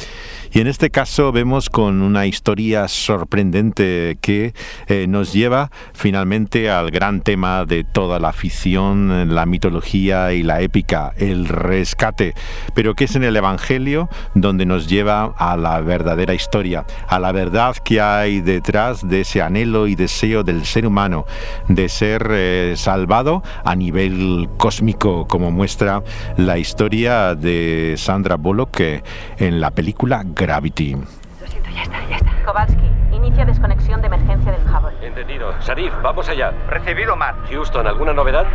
Y 0.56 0.60
en 0.60 0.68
este 0.68 0.88
caso 0.88 1.32
vemos 1.32 1.68
con 1.68 2.00
una 2.00 2.24
historia 2.24 2.88
sorprendente 2.88 4.16
que 4.22 4.54
eh, 4.86 5.06
nos 5.06 5.34
lleva 5.34 5.70
finalmente 5.92 6.70
al 6.70 6.90
gran 6.90 7.20
tema 7.20 7.66
de 7.66 7.84
toda 7.84 8.18
la 8.18 8.32
ficción, 8.32 9.34
la 9.34 9.44
mitología 9.44 10.32
y 10.32 10.42
la 10.42 10.62
épica, 10.62 11.12
el 11.18 11.46
rescate, 11.46 12.32
pero 12.72 12.94
que 12.94 13.04
es 13.04 13.14
en 13.16 13.24
el 13.24 13.36
Evangelio 13.36 14.08
donde 14.34 14.64
nos 14.64 14.88
lleva 14.88 15.34
a 15.36 15.58
la 15.58 15.82
verdadera 15.82 16.32
historia, 16.32 16.86
a 17.06 17.20
la 17.20 17.32
verdad 17.32 17.76
que 17.84 18.00
hay 18.00 18.40
detrás 18.40 19.06
de 19.06 19.20
ese 19.20 19.42
anhelo 19.42 19.86
y 19.86 19.94
deseo 19.94 20.42
del 20.42 20.64
ser 20.64 20.86
humano 20.86 21.26
de 21.68 21.90
ser 21.90 22.28
eh, 22.30 22.72
salvado 22.78 23.42
a 23.62 23.74
nivel 23.74 24.48
cósmico, 24.56 25.28
como 25.28 25.50
muestra 25.50 26.02
la 26.38 26.56
historia 26.56 27.34
de 27.34 27.96
Sandra 27.98 28.36
Bullock 28.36 28.80
eh, 28.80 29.02
en 29.36 29.60
la 29.60 29.70
película 29.70 30.24
Gravity. 30.46 30.94
Lo 30.94 31.46
siento, 31.48 31.70
ya 31.70 31.82
está, 31.82 31.98
ya 32.09 32.16
está. 32.18 32.30
Kowalski, 32.44 32.88
inicia 33.11 33.44
desconexión 33.44 34.00
de 34.00 34.06
emergencia 34.06 34.52
del 34.52 34.61
Hubble. 34.62 34.94
Entendido. 35.04 35.52
Sharif, 35.61 35.92
vamos 36.04 36.28
allá. 36.28 36.52
Recibido, 36.68 37.16
Matt. 37.16 37.35
Houston, 37.50 37.85
¿alguna 37.85 38.12
novedad? 38.12 38.46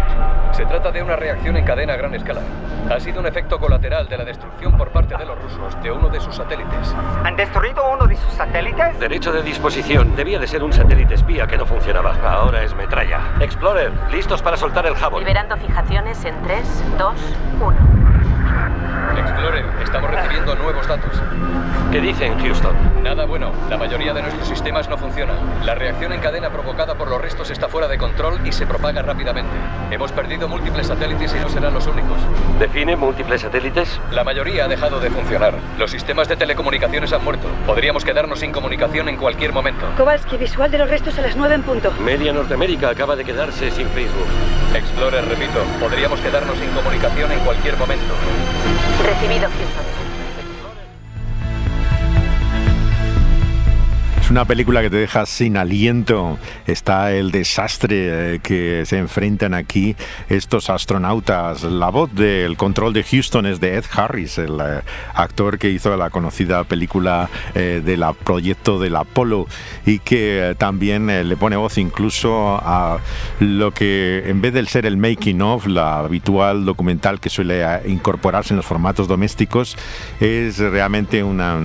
Se 0.54 0.66
trata 0.66 0.90
de 0.90 1.04
una 1.04 1.18
reacción 1.18 1.58
en 1.58 1.66
cadena 1.66 1.92
a 1.92 1.98
gran 1.98 2.14
escala. 2.16 2.40
Ha 2.90 2.98
sido 3.02 3.20
un 3.20 3.28
efecto 3.28 3.60
colateral 3.60 4.08
de 4.08 4.18
la 4.18 4.24
destrucción 4.24 4.78
por 4.78 4.88
parte 4.92 5.18
de 5.18 5.26
los 5.26 5.38
rusos 5.42 5.84
de 5.84 5.92
uno 5.92 6.08
de 6.08 6.22
sus 6.22 6.34
satélites. 6.34 6.96
¿Han 7.26 7.36
destruido 7.36 7.84
uno 7.92 8.08
de 8.08 8.16
sus 8.16 8.32
satélites? 8.36 8.98
Derecho 8.98 9.34
de 9.34 9.44
disposición. 9.44 10.16
Debía 10.16 10.40
de 10.40 10.48
ser 10.48 10.64
un 10.64 10.72
satélite 10.72 11.16
espía 11.16 11.46
que 11.46 11.58
no 11.58 11.66
funcionaba. 11.66 12.16
Ahora 12.24 12.64
es 12.64 12.74
metralla. 12.74 13.20
Explorer, 13.42 13.92
listos 14.12 14.42
para 14.42 14.56
soltar 14.56 14.86
el 14.86 14.94
Hubble. 14.94 15.20
Liberando 15.20 15.58
fijaciones 15.58 16.24
en 16.24 16.42
3, 16.44 16.84
2, 16.98 17.14
1. 17.60 18.02
Explorer, 19.18 19.66
estamos 19.84 20.12
recibiendo 20.12 20.56
nuevos 20.56 20.88
datos. 20.88 21.12
¿Qué 21.92 22.00
dicen, 22.00 22.40
Houston? 22.40 22.74
Nada 23.04 23.26
bueno. 23.26 23.52
La 23.70 23.78
mayoría 23.78 24.14
de 24.14 24.22
nuestros 24.22 24.48
sistemas 24.48 24.88
no 24.88 24.98
funcionan. 24.98 25.36
La 25.66 25.76
reacción 25.76 26.14
en 26.14 26.22
cadena 26.22 26.50
provocada 26.50 26.96
por 26.96 27.10
los 27.10 27.22
restos 27.22 27.50
está 27.50 27.68
fuera 27.68 27.90
de 27.90 27.98
control 27.98 28.40
y 28.46 28.54
se 28.54 28.66
propaga 28.66 29.02
rápidamente. 29.02 29.52
Hemos 29.90 30.14
perdido 30.14 30.48
múltiples 30.48 30.88
satélites 30.88 31.36
y 31.36 31.40
no 31.40 31.50
serán 31.50 31.74
los 31.74 31.86
únicos. 31.88 32.18
¿Define 32.60 32.96
múltiples 32.96 33.42
satélites? 33.42 34.00
La 34.12 34.24
mayoría 34.24 34.66
ha 34.66 34.68
dejado 34.70 35.02
de 35.02 35.10
funcionar. 35.10 35.54
Los 35.78 35.92
sistemas 35.92 36.30
de 36.30 36.38
telecomunicaciones 36.38 37.12
han 37.12 37.24
muerto. 37.24 37.50
Podríamos 37.66 38.06
quedarnos 38.06 38.40
sin 38.40 38.54
comunicación 38.54 39.10
en 39.10 39.18
cualquier 39.18 39.52
momento. 39.52 39.86
Kowalski, 39.98 40.38
visual 40.38 40.72
de 40.72 40.78
los 40.78 40.90
restos 40.90 41.20
a 41.20 41.22
las 41.22 41.36
9 41.36 41.56
en 41.56 41.64
punto. 41.64 41.92
Media 42.00 42.32
Norteamérica 42.32 42.90
acaba 42.90 43.18
de 43.18 43.26
quedarse 43.26 43.70
sin 43.72 43.88
Facebook. 43.90 44.28
Explorer, 44.74 45.26
repito, 45.26 45.60
podríamos 45.80 46.22
quedarnos 46.22 46.58
sin 46.58 46.70
comunicación 46.70 47.32
en 47.34 47.40
cualquier 47.40 47.76
momento. 47.76 48.14
Recibido, 49.04 49.48
Houston. 49.50 50.11
Una 54.32 54.46
película 54.46 54.82
que 54.82 54.90
te 54.90 54.96
deja 54.96 55.26
sin 55.26 55.58
aliento. 55.58 56.40
Está 56.66 57.12
el 57.12 57.32
desastre 57.32 58.36
eh, 58.36 58.40
que 58.40 58.86
se 58.86 58.98
enfrentan 58.98 59.54
aquí 59.54 59.98
estos 60.30 60.70
astronautas. 60.70 61.64
La 61.64 61.90
voz 61.90 62.16
del 62.16 62.56
control 62.56 62.94
de 62.94 63.04
Houston 63.04 63.46
es 63.46 63.60
de 63.60 63.76
Ed 63.76 63.84
Harris, 63.94 64.38
el 64.38 64.58
eh, 64.62 64.82
actor 65.16 65.60
que 65.60 65.70
hizo 65.70 65.98
la 65.98 66.10
conocida 66.10 66.64
película 66.64 67.30
eh, 67.56 67.82
del 67.84 68.06
proyecto 68.24 68.80
del 68.80 68.96
Apolo 68.96 69.48
y 69.86 70.00
que 70.00 70.52
eh, 70.52 70.56
también 70.56 71.08
le 71.08 71.36
pone 71.36 71.58
voz 71.58 71.78
incluso 71.78 72.58
a 72.64 73.00
lo 73.42 73.72
que 73.72 74.24
en 74.28 74.40
vez 74.40 74.54
de 74.54 74.66
ser 74.66 74.86
el 74.86 74.96
making 74.96 75.42
of, 75.42 75.68
la 75.68 76.00
habitual 76.00 76.64
documental 76.64 77.20
que 77.20 77.30
suele 77.30 77.66
incorporarse 77.86 78.54
en 78.54 78.58
los 78.58 78.66
formatos 78.66 79.10
domésticos, 79.10 79.76
es 80.22 80.58
realmente 80.60 81.22
una 81.22 81.60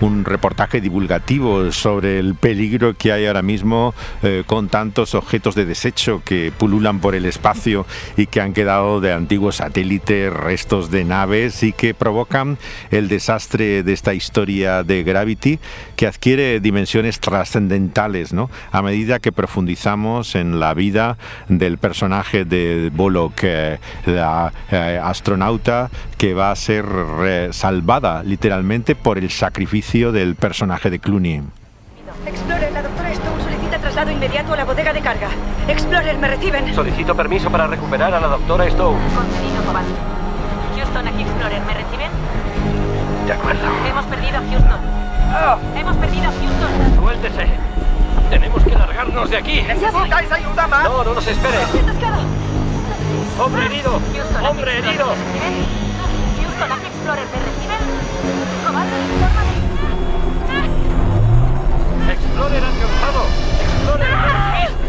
un 0.00 0.24
reportaje 0.24 0.80
divulgativo 0.80 1.72
sobre 1.72 2.18
el 2.18 2.34
peligro 2.34 2.94
que 2.94 3.12
hay 3.12 3.26
ahora 3.26 3.42
mismo 3.42 3.94
eh, 4.22 4.44
con 4.46 4.68
tantos 4.68 5.14
objetos 5.14 5.54
de 5.54 5.64
desecho 5.64 6.22
que 6.24 6.52
pululan 6.56 7.00
por 7.00 7.14
el 7.14 7.24
espacio 7.24 7.86
y 8.16 8.26
que 8.26 8.40
han 8.40 8.52
quedado 8.52 9.00
de 9.00 9.12
antiguos 9.12 9.56
satélites, 9.56 10.32
restos 10.32 10.90
de 10.90 11.04
naves 11.04 11.62
y 11.62 11.72
que 11.72 11.94
provocan 11.94 12.58
el 12.90 13.08
desastre 13.08 13.82
de 13.82 13.92
esta 13.92 14.14
historia 14.14 14.82
de 14.82 15.02
Gravity 15.02 15.58
que 15.96 16.06
adquiere 16.06 16.60
dimensiones 16.60 17.20
trascendentales 17.20 18.32
¿no? 18.32 18.50
a 18.72 18.82
medida 18.82 19.18
que 19.18 19.32
profundizamos 19.32 20.34
en 20.34 20.60
la 20.60 20.74
vida 20.74 21.16
del 21.48 21.78
personaje 21.78 22.44
de 22.44 22.90
Bullock, 22.92 23.40
eh, 23.42 23.78
la 24.04 24.52
eh, 24.70 25.00
astronauta 25.02 25.90
que 26.18 26.34
va 26.34 26.50
a 26.50 26.56
ser 26.56 26.84
salvada 27.52 28.22
literalmente 28.22 28.94
por 28.94 29.18
el 29.18 29.30
sacrificio 29.30 29.85
del 29.92 30.34
personaje 30.34 30.90
de 30.90 30.98
Clooney. 30.98 31.42
Explorer, 32.26 32.72
la 32.72 32.82
doctora 32.82 33.12
Stone 33.12 33.42
solicita 33.42 33.78
traslado 33.78 34.10
inmediato 34.10 34.52
a 34.52 34.56
la 34.56 34.64
bodega 34.64 34.92
de 34.92 35.00
carga. 35.00 35.28
Explorer, 35.68 36.18
¿me 36.18 36.28
reciben? 36.28 36.74
Solicito 36.74 37.14
permiso 37.14 37.50
para 37.50 37.68
recuperar 37.68 38.12
a 38.12 38.20
la 38.20 38.26
doctora 38.26 38.66
Stone. 38.66 38.98
Concedido, 39.14 39.62
Kowalski. 39.64 39.94
Houston, 40.76 41.08
aquí 41.08 41.22
Explorer. 41.22 41.62
¿Me 41.62 41.74
reciben? 41.74 42.10
De 43.26 43.32
acuerdo. 43.32 43.62
Hemos 43.88 44.04
perdido 44.06 44.36
a 44.36 44.40
Houston. 44.40 44.80
Hemos 45.76 45.96
perdido 45.96 46.28
a 46.28 46.32
Houston. 46.32 46.96
Suéltese. 47.00 47.46
Tenemos 48.28 48.64
que 48.64 48.74
largarnos 48.74 49.30
de 49.30 49.36
aquí. 49.36 49.62
¿Necesitáis 49.62 50.32
ayuda, 50.32 50.66
Matt? 50.66 50.84
No, 50.84 51.04
no 51.04 51.14
nos 51.14 51.26
espere. 51.26 51.58
Hombre 53.38 53.66
herido. 53.66 53.92
Houston, 53.92 54.36
aquí 54.36 54.46
Hombre 54.46 54.72
Explorer, 54.72 54.84
herido. 54.84 55.06
¿Me 55.06 55.14
reciben? 55.14 55.54
Houston, 56.42 56.72
aquí 56.72 56.86
Explorer. 56.86 57.24
¿Me 57.24 57.38
reciben? 57.38 57.80
Infórmame. 58.58 59.55
Explorer 62.36 62.64
alcanzado. 62.64 63.24
Explorer. 63.64 64.12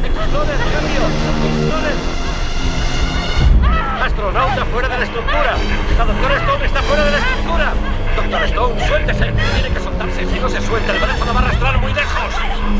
Explorer 0.03 0.59
cambio. 0.67 1.01
Explorer. 1.47 1.95
Astronauta 4.03 4.65
fuera 4.65 4.89
de 4.89 4.97
la 4.97 5.05
estructura. 5.05 5.55
La 5.97 6.05
doctora 6.05 6.37
Stone 6.39 6.65
está 6.65 6.81
fuera 6.81 7.05
de 7.05 7.11
la 7.11 7.17
estructura. 7.19 7.73
Doctor 8.17 8.43
Stone, 8.43 8.87
suéltese. 8.87 9.31
Tiene 9.31 9.69
que 9.73 9.79
soltarse. 9.79 10.27
Si 10.27 10.39
no 10.41 10.49
se 10.49 10.61
suelta, 10.61 10.91
el 10.91 10.99
brazo 10.99 11.23
la 11.23 11.31
va 11.31 11.39
a 11.39 11.43
arrastrar 11.43 11.79
muy 11.79 11.93
lejos. 11.93 12.33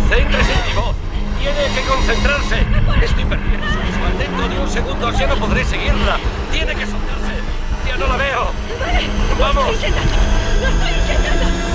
Céntrese 0.10 0.52
en 0.52 0.68
mi 0.68 0.74
voz. 0.74 0.96
Tiene 1.40 1.74
que 1.74 1.82
concentrarse. 1.88 2.60
Estoy 3.06 3.24
perdiendo 3.24 3.68
su 3.72 3.80
visual. 3.80 4.18
Dentro 4.20 4.50
de 4.50 4.60
un 4.60 4.70
segundo 4.70 5.12
ya 5.14 5.28
no 5.28 5.36
podré 5.38 5.64
seguirla. 5.64 6.18
Tiene 6.52 6.76
que 6.76 6.86
soltarse. 6.86 7.40
Claudia, 7.86 8.06
no 8.06 8.08
la 8.12 8.18
veo. 8.18 8.52
Vale, 8.84 9.10
Vamos. 9.40 9.66
Lo 9.66 9.72
estoy 9.72 9.88
intentando. 9.88 10.28
Lo 10.60 10.68
estoy 10.68 10.92
intentando. 10.92 11.68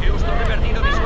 Houston, 0.00 0.40
he 0.40 0.46
perdido 0.46 0.82
visual 0.82 0.99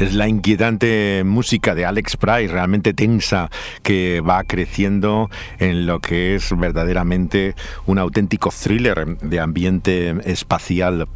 Es 0.00 0.14
la 0.14 0.26
inquietante 0.26 1.24
música 1.26 1.74
de 1.74 1.84
Alex 1.84 2.16
Price, 2.16 2.48
realmente 2.48 2.94
tensa, 2.94 3.50
que 3.82 4.22
va 4.26 4.42
creciendo 4.44 5.28
en 5.58 5.84
lo 5.84 6.00
que 6.00 6.36
es 6.36 6.56
verdaderamente 6.56 7.54
un 7.84 7.98
auténtico 7.98 8.50
thriller 8.50 9.18
de 9.18 9.40
ambiente 9.40 10.16
espacial. 10.24 11.06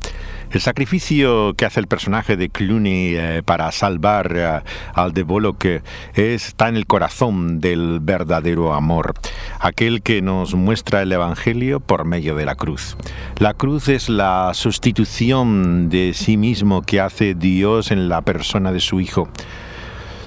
El 0.55 0.61
sacrificio 0.61 1.55
que 1.55 1.65
hace 1.65 1.81
el 1.81 1.89
personaje 1.89 2.37
de 2.37 2.49
Clooney 2.49 3.17
eh, 3.17 3.43
para 3.45 3.73
salvar 3.73 4.33
eh, 4.37 4.61
al 4.95 5.13
de 5.13 5.25
Bullock 5.25 5.65
eh, 5.65 5.83
está 6.15 6.69
en 6.69 6.77
el 6.77 6.87
corazón 6.87 7.61
del 7.61 7.99
verdadero 8.01 8.73
amor, 8.73 9.15
aquel 9.59 10.01
que 10.01 10.23
nos 10.23 10.55
muestra 10.55 11.03
el 11.03 11.11
Evangelio 11.11 11.81
por 11.81 12.05
medio 12.05 12.37
de 12.37 12.45
la 12.45 12.55
cruz. 12.55 12.97
La 13.39 13.53
cruz 13.53 13.89
es 13.89 14.09
la 14.09 14.53
sustitución 14.55 15.89
de 15.89 16.13
sí 16.15 16.37
mismo 16.37 16.83
que 16.83 17.01
hace 17.01 17.35
Dios 17.35 17.91
en 17.91 18.09
la 18.09 18.23
persona 18.23 18.71
de 18.71 18.79
su 18.79 19.01
Hijo. 19.01 19.29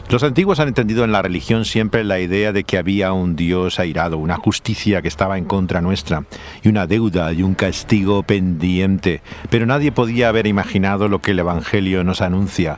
Los 0.10 0.24
antiguos 0.24 0.62
han 0.62 0.70
entendido 0.70 1.04
en 1.04 1.12
la 1.12 1.22
religión 1.22 1.66
siempre 1.66 2.06
la 2.06 2.22
idea 2.22 2.54
de 2.54 2.64
que 2.64 2.78
había 2.78 3.12
un 3.12 3.36
Dios 3.36 3.78
airado, 3.78 4.18
una 4.18 4.38
justicia 4.38 5.02
que 5.02 5.10
estaba 5.10 5.38
en 5.38 5.44
contra 5.44 5.82
nuestra, 5.82 6.24
y 6.64 6.70
una 6.70 6.88
deuda 6.88 7.34
y 7.34 7.44
un 7.44 7.56
castigo 7.56 8.24
pendiente, 8.24 9.22
pero 9.50 9.66
nadie 9.66 9.92
podía 9.92 10.30
haber 10.30 10.48
imaginado 10.48 11.10
lo 11.10 11.20
que 11.20 11.32
el 11.32 11.40
Evangelio 11.40 12.06
nos 12.06 12.22
anuncia, 12.22 12.78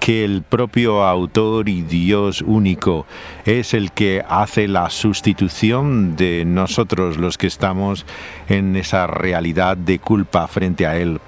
que 0.00 0.24
el 0.24 0.40
propio 0.40 1.04
autor 1.04 1.68
y 1.68 1.82
Dios 1.82 2.40
único 2.40 3.04
es 3.44 3.74
el 3.74 3.92
que 3.92 4.24
hace 4.26 4.66
la 4.66 4.88
sustitución 4.88 6.16
de 6.16 6.44
nosotros 6.46 7.18
los 7.18 7.36
que 7.36 7.48
estamos 7.48 8.06
en 8.48 8.76
esa 8.76 9.06
realidad 9.06 9.76
de 9.76 9.98
culpa 9.98 10.48
frente 10.48 10.86
a 10.86 10.96
Él. 10.96 11.20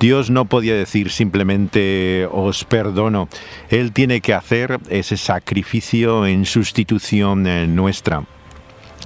Dios 0.00 0.30
no 0.30 0.44
podía 0.44 0.74
decir 0.74 1.10
simplemente 1.10 2.28
os 2.30 2.64
perdono. 2.64 3.28
Él 3.68 3.92
tiene 3.92 4.20
que 4.20 4.32
hacer 4.32 4.78
ese 4.90 5.16
sacrificio 5.16 6.24
en 6.24 6.44
sustitución 6.44 7.46
eh, 7.48 7.66
nuestra. 7.66 8.24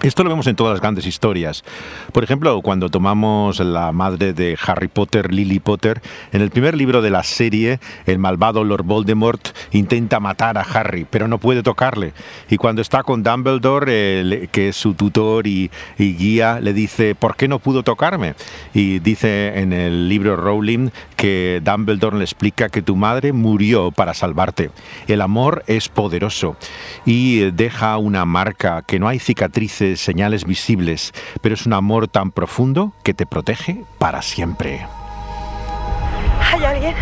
Esto 0.02 0.24
lo 0.24 0.30
vemos 0.30 0.48
en 0.48 0.56
todas 0.56 0.72
las 0.72 0.80
grandes 0.80 1.06
historias. 1.06 1.62
Por 2.12 2.24
ejemplo, 2.24 2.60
cuando 2.60 2.88
tomamos 2.88 3.60
la 3.60 3.92
madre 3.92 4.32
de 4.32 4.58
Harry 4.66 4.88
Potter, 4.88 5.32
Lily 5.32 5.60
Potter, 5.60 6.02
en 6.32 6.42
el 6.42 6.50
primer 6.50 6.76
libro 6.76 7.02
de 7.02 7.10
la 7.10 7.22
serie, 7.22 7.78
el 8.06 8.18
malvado 8.18 8.64
Lord 8.64 8.82
Voldemort 8.82 9.56
intenta 9.70 10.18
matar 10.18 10.58
a 10.58 10.62
Harry, 10.62 11.06
pero 11.08 11.28
no 11.28 11.38
puede 11.38 11.62
tocarle. 11.62 12.14
Y 12.50 12.56
cuando 12.56 12.82
está 12.82 13.04
con 13.04 13.22
Dumbledore, 13.22 14.48
que 14.50 14.70
es 14.70 14.76
su 14.76 14.94
tutor 14.94 15.46
y, 15.46 15.70
y 15.96 16.16
guía, 16.16 16.58
le 16.58 16.72
dice, 16.72 17.14
¿por 17.14 17.36
qué 17.36 17.46
no 17.46 17.60
pudo 17.60 17.84
tocarme? 17.84 18.34
Y 18.74 18.98
dice 18.98 19.60
en 19.60 19.72
el 19.72 20.08
libro 20.08 20.34
Rowling 20.34 20.90
que 21.14 21.60
Dumbledore 21.64 22.18
le 22.18 22.24
explica 22.24 22.68
que 22.70 22.82
tu 22.82 22.96
madre 22.96 23.32
murió 23.32 23.92
para 23.92 24.14
salvarte. 24.14 24.72
El 25.06 25.20
amor 25.20 25.62
es 25.68 25.88
poderoso 25.88 26.56
y 27.06 27.52
deja 27.52 27.96
una 27.98 28.24
marca 28.24 28.82
que 28.82 28.98
no 28.98 29.06
hay 29.06 29.20
cicatrices, 29.20 29.91
señales 29.96 30.44
visibles, 30.44 31.12
pero 31.40 31.54
es 31.54 31.66
un 31.66 31.72
amor 31.72 32.08
tan 32.08 32.30
profundo 32.30 32.92
que 33.02 33.14
te 33.14 33.26
protege 33.26 33.84
para 33.98 34.22
siempre. 34.22 34.86
¿Hay 36.40 36.64
alguien? 36.64 36.94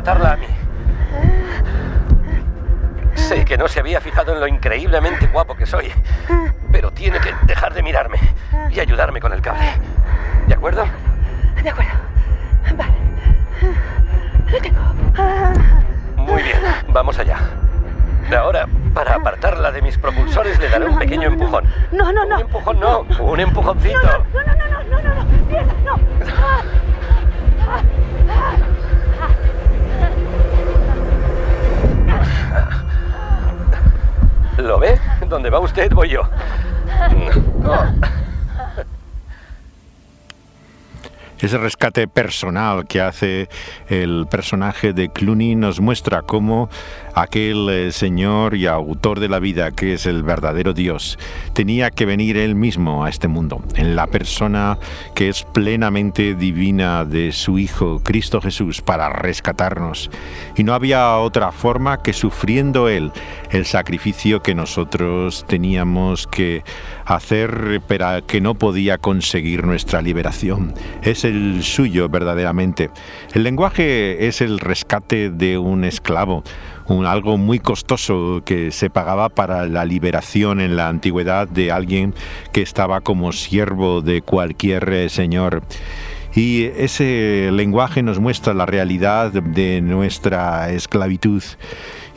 Voy 0.00 0.08
a 0.08 0.12
atarla 0.12 0.32
a 0.32 0.36
mí. 0.38 0.46
Sé 3.16 3.44
que 3.44 3.58
no 3.58 3.68
se 3.68 3.80
había 3.80 4.00
fijado 4.00 4.32
en 4.32 4.40
lo 4.40 4.46
increíblemente 4.46 5.26
guapo 5.26 5.54
que 5.54 5.66
soy, 5.66 5.92
pero 6.72 6.90
tiene 6.90 7.20
que 7.20 7.34
dejar 7.42 7.74
de 7.74 7.82
mirarme 7.82 8.18
y 8.70 8.80
ayudarme 8.80 9.20
con 9.20 9.34
el 9.34 9.42
cable. 9.42 9.66
¿De 10.46 10.54
acuerdo? 10.54 10.86
De 11.62 11.68
acuerdo. 11.68 11.92
Vale. 12.78 12.92
Lo 14.50 14.58
tengo. 14.62 14.80
Muy 16.16 16.44
bien, 16.44 16.60
vamos 16.88 17.18
allá. 17.18 17.36
Ahora, 18.34 18.66
para 18.94 19.16
apartarla 19.16 19.70
de 19.70 19.82
mis 19.82 19.98
propulsores, 19.98 20.58
le 20.60 20.70
daré 20.70 20.86
un 20.86 20.98
pequeño 20.98 21.28
empujón. 21.28 21.66
No, 21.92 22.10
no, 22.10 22.24
no. 22.24 22.36
Un 22.36 22.40
empujón 22.40 22.80
no, 22.80 23.00
un 23.20 23.40
empujoncito. 23.40 24.00
No, 24.32 24.40
no, 24.40 24.54
no, 24.54 24.66
no, 24.66 24.82
no, 24.82 25.02
no, 25.02 25.14
no. 25.14 25.24
Mierda, 25.46 25.74
no. 25.84 26.80
¿Lo 34.60 34.78
ve? 34.78 34.98
Donde 35.26 35.50
va 35.50 35.58
usted, 35.58 35.92
voy 35.92 36.10
yo. 36.10 36.22
Ese 41.42 41.56
rescate 41.56 42.06
personal 42.06 42.86
que 42.86 43.00
hace 43.00 43.48
el 43.88 44.26
personaje 44.30 44.92
de 44.92 45.08
Clooney 45.08 45.54
nos 45.54 45.80
muestra 45.80 46.22
cómo 46.22 46.68
aquel 47.14 47.68
eh, 47.70 47.92
señor 47.92 48.54
y 48.54 48.66
autor 48.66 49.20
de 49.20 49.28
la 49.28 49.38
vida, 49.38 49.70
que 49.70 49.94
es 49.94 50.06
el 50.06 50.22
verdadero 50.22 50.72
Dios, 50.72 51.18
tenía 51.54 51.90
que 51.90 52.06
venir 52.06 52.36
él 52.36 52.54
mismo 52.54 53.04
a 53.04 53.08
este 53.08 53.28
mundo, 53.28 53.62
en 53.74 53.96
la 53.96 54.06
persona 54.06 54.78
que 55.14 55.28
es 55.28 55.44
plenamente 55.44 56.34
divina 56.34 57.04
de 57.04 57.32
su 57.32 57.58
Hijo, 57.58 58.00
Cristo 58.04 58.40
Jesús, 58.40 58.80
para 58.82 59.08
rescatarnos. 59.08 60.10
Y 60.56 60.64
no 60.64 60.74
había 60.74 61.16
otra 61.16 61.52
forma 61.52 62.02
que 62.02 62.12
sufriendo 62.12 62.88
él 62.88 63.12
el 63.50 63.64
sacrificio 63.64 64.42
que 64.42 64.54
nosotros 64.54 65.44
teníamos 65.48 66.26
que 66.26 66.62
hacer, 67.14 67.82
pero 67.86 68.24
que 68.26 68.40
no 68.40 68.54
podía 68.54 68.98
conseguir 68.98 69.64
nuestra 69.64 70.02
liberación. 70.02 70.74
Ese 71.02 71.28
el 71.28 71.62
suyo 71.62 72.08
verdaderamente. 72.08 72.90
El 73.34 73.44
lenguaje 73.44 74.26
es 74.26 74.40
el 74.40 74.58
rescate 74.58 75.30
de 75.30 75.58
un 75.58 75.84
esclavo, 75.84 76.42
un, 76.86 77.06
algo 77.06 77.36
muy 77.36 77.58
costoso 77.58 78.42
que 78.44 78.70
se 78.70 78.90
pagaba 78.90 79.28
para 79.28 79.66
la 79.66 79.84
liberación 79.84 80.60
en 80.60 80.76
la 80.76 80.88
antigüedad 80.88 81.48
de 81.48 81.72
alguien 81.72 82.14
que 82.52 82.62
estaba 82.62 83.00
como 83.00 83.32
siervo 83.32 84.02
de 84.02 84.22
cualquier 84.22 84.88
eh, 84.92 85.08
señor. 85.08 85.62
Y 86.34 86.64
ese 86.76 87.50
lenguaje 87.52 88.02
nos 88.02 88.20
muestra 88.20 88.54
la 88.54 88.66
realidad 88.66 89.32
de 89.32 89.80
nuestra 89.80 90.70
esclavitud 90.70 91.42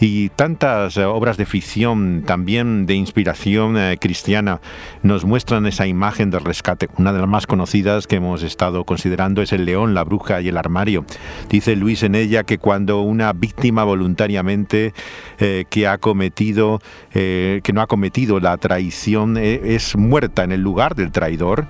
y 0.05 0.27
tantas 0.27 0.97
eh, 0.97 1.05
obras 1.05 1.37
de 1.37 1.45
ficción, 1.45 2.23
también 2.25 2.85
de 2.85 2.93
inspiración 2.93 3.77
eh, 3.77 3.97
cristiana, 3.97 4.59
nos 5.01 5.23
muestran 5.23 5.65
esa 5.65 5.87
imagen 5.87 6.29
del 6.29 6.43
rescate. 6.43 6.89
Una 6.97 7.13
de 7.13 7.19
las 7.19 7.29
más 7.29 7.47
conocidas 7.47 8.05
que 8.05 8.17
hemos 8.17 8.43
estado 8.43 8.83
considerando 8.83 9.41
es 9.41 9.53
el 9.53 9.63
león, 9.63 9.93
la 9.93 10.03
bruja 10.03 10.41
y 10.41 10.49
el 10.49 10.57
armario. 10.57 11.05
Dice 11.49 11.77
Luis 11.77 12.03
en 12.03 12.15
ella 12.15 12.43
que 12.43 12.57
cuando 12.57 12.99
una 12.99 13.31
víctima 13.31 13.85
voluntariamente 13.85 14.93
eh, 15.39 15.63
que 15.69 15.87
ha 15.87 15.97
cometido, 15.99 16.81
que 17.13 17.71
no 17.73 17.81
ha 17.81 17.87
cometido 17.87 18.41
la 18.41 18.57
traición, 18.57 19.37
es 19.37 19.95
muerta 19.95 20.43
en 20.43 20.51
el 20.51 20.61
lugar 20.61 20.95
del 20.95 21.11
traidor, 21.11 21.67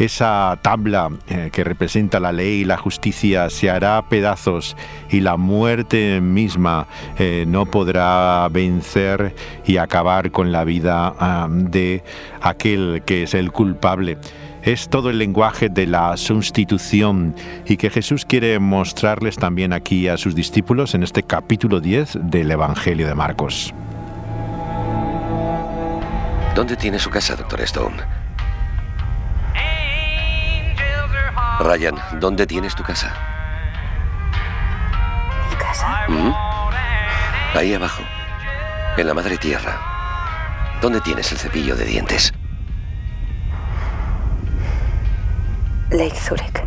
esa 0.00 0.58
tabla 0.62 1.10
eh, 1.28 1.50
que 1.52 1.62
representa 1.62 2.20
la 2.20 2.32
ley 2.32 2.60
y 2.60 2.64
la 2.64 2.78
justicia 2.78 3.50
se 3.50 3.68
hará 3.68 4.02
pedazos 4.08 4.76
y 5.10 5.20
la 5.20 5.36
muerte 5.36 6.20
misma 6.20 6.86
eh, 7.18 7.44
no 7.46 7.66
podrá 7.66 8.48
vencer 8.48 9.34
y 9.66 9.76
acabar 9.76 10.30
con 10.30 10.52
la 10.52 10.64
vida 10.64 11.14
ah, 11.18 11.48
de 11.50 12.02
aquel 12.40 13.02
que 13.04 13.24
es 13.24 13.34
el 13.34 13.52
culpable 13.52 14.18
es 14.62 14.88
todo 14.88 15.10
el 15.10 15.18
lenguaje 15.18 15.68
de 15.68 15.86
la 15.86 16.16
sustitución 16.16 17.34
y 17.66 17.76
que 17.76 17.90
Jesús 17.90 18.24
quiere 18.24 18.58
mostrarles 18.58 19.36
también 19.36 19.72
aquí 19.72 20.08
a 20.08 20.16
sus 20.16 20.34
discípulos 20.34 20.94
en 20.94 21.02
este 21.02 21.22
capítulo 21.22 21.80
10 21.80 22.18
del 22.22 22.50
Evangelio 22.50 23.06
de 23.06 23.14
Marcos. 23.14 23.72
¿Dónde 26.54 26.76
tiene 26.76 26.98
su 26.98 27.08
casa, 27.08 27.36
doctor 27.36 27.60
Stone? 27.62 28.19
Ryan, 31.60 31.94
¿dónde 32.18 32.46
tienes 32.46 32.74
tu 32.74 32.82
casa? 32.82 33.12
¿Mi 35.50 35.56
casa? 35.56 36.06
¿Mm? 36.08 36.32
Ahí 37.54 37.74
abajo, 37.74 38.02
en 38.96 39.06
la 39.06 39.12
madre 39.12 39.36
tierra. 39.36 39.78
¿Dónde 40.80 41.02
tienes 41.02 41.30
el 41.32 41.38
cepillo 41.38 41.76
de 41.76 41.84
dientes? 41.84 42.32
Lake 45.90 46.18
Zurich. 46.18 46.64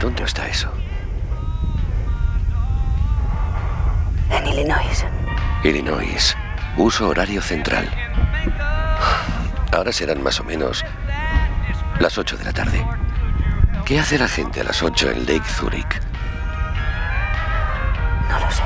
¿Dónde 0.00 0.24
está 0.24 0.48
eso? 0.48 0.72
En 4.30 4.46
Illinois. 4.46 5.04
Illinois. 5.62 6.36
Uso 6.78 7.08
horario 7.10 7.42
central. 7.42 7.86
Ahora 9.72 9.92
serán 9.92 10.22
más 10.22 10.40
o 10.40 10.44
menos 10.44 10.82
las 12.00 12.16
8 12.16 12.38
de 12.38 12.44
la 12.44 12.52
tarde. 12.52 12.82
¿Qué 13.84 14.00
hace 14.00 14.18
la 14.18 14.28
gente 14.28 14.62
a 14.62 14.64
las 14.64 14.82
8 14.82 15.10
en 15.10 15.26
Lake 15.26 15.44
Zurich? 15.46 16.00
No 18.30 18.40
lo 18.40 18.50
sé. 18.50 18.62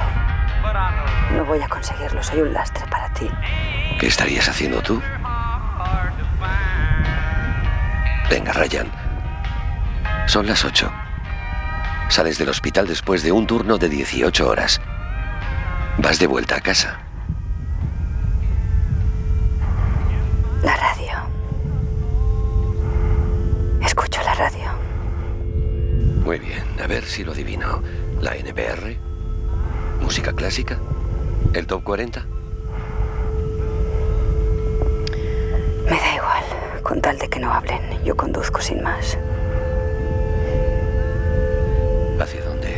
No 1.34 1.44
voy 1.44 1.60
a 1.60 1.68
conseguirlo, 1.68 2.22
soy 2.22 2.42
un 2.42 2.52
lastre 2.52 2.86
para 2.88 3.12
ti. 3.14 3.28
¿Qué 3.98 4.06
estarías 4.06 4.48
haciendo 4.48 4.80
tú? 4.80 5.02
Venga, 8.30 8.52
Ryan. 8.52 8.92
Son 10.26 10.46
las 10.46 10.64
8. 10.64 10.88
Sales 12.08 12.38
del 12.38 12.50
hospital 12.50 12.86
después 12.86 13.24
de 13.24 13.32
un 13.32 13.44
turno 13.44 13.76
de 13.76 13.88
18 13.88 14.48
horas. 14.48 14.80
Vas 15.98 16.20
de 16.20 16.28
vuelta 16.28 16.56
a 16.56 16.60
casa. 16.60 17.07
Si 27.18 27.24
lo 27.24 27.32
adivino. 27.32 27.82
¿La 28.20 28.36
NPR? 28.36 28.96
¿Música 30.00 30.32
clásica? 30.32 30.78
¿El 31.52 31.66
top 31.66 31.82
40? 31.82 32.24
Me 35.84 35.96
da 35.96 36.14
igual, 36.14 36.44
con 36.84 37.00
tal 37.00 37.18
de 37.18 37.28
que 37.28 37.40
no 37.40 37.52
hablen, 37.52 37.82
yo 38.04 38.16
conduzco 38.16 38.60
sin 38.60 38.84
más. 38.84 39.18
¿Hacia 42.20 42.44
dónde? 42.44 42.76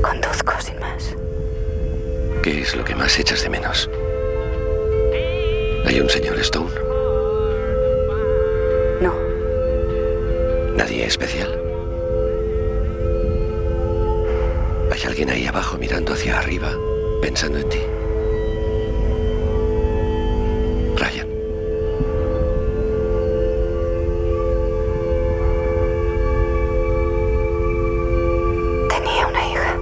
Conduzco 0.00 0.54
sin 0.58 0.80
más. 0.80 1.14
¿Qué 2.42 2.62
es 2.62 2.74
lo 2.74 2.82
que 2.82 2.94
más 2.94 3.18
echas 3.18 3.42
de 3.42 3.50
menos? 3.50 3.90
¿Hay 5.84 6.00
un 6.00 6.08
señor 6.08 6.38
Stone? 6.40 6.83
Pensando 17.24 17.58
en 17.58 17.68
ti? 17.70 17.78
Ryan. 20.94 21.28
Tenía 28.90 29.26
una 29.26 29.42
hija. 29.48 29.72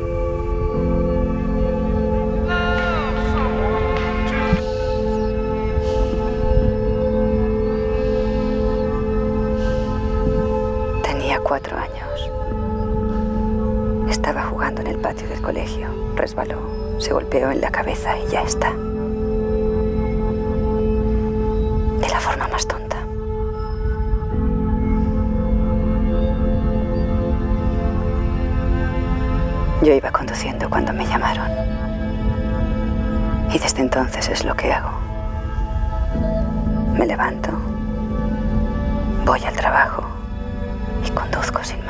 Tenía 11.03 11.41
cuatro 11.41 11.77
años. 11.77 12.31
Estaba 14.09 14.45
jugando 14.45 14.81
en 14.83 14.87
el 14.87 14.99
patio 14.99 15.27
del 15.29 15.43
colegio. 15.43 15.89
Resbaló, 16.15 16.82
se 16.99 17.13
golpeó 17.13 17.51
en 17.51 17.61
la 17.61 17.71
cabeza 17.71 18.17
y 18.19 18.27
ya 18.31 18.43
está. 18.43 18.71
De 22.01 22.09
la 22.09 22.21
forma 22.21 22.49
más 22.49 22.67
tonta. 22.67 22.97
Yo 29.83 29.93
iba 29.95 30.11
conduciendo 30.13 30.71
cuando 30.71 30.93
me 30.93 31.07
llamaron. 31.07 31.49
Y 33.53 33.59
desde 33.59 33.83
entonces 33.83 34.29
es 34.29 34.45
lo 34.45 34.55
que 34.55 34.73
hago. 34.73 34.93
Me 36.97 37.07
levanto, 37.07 37.51
voy 39.25 39.43
al 39.45 39.55
trabajo 39.55 40.05
y 41.05 41.11
conduzco 41.11 41.65
sin 41.65 41.82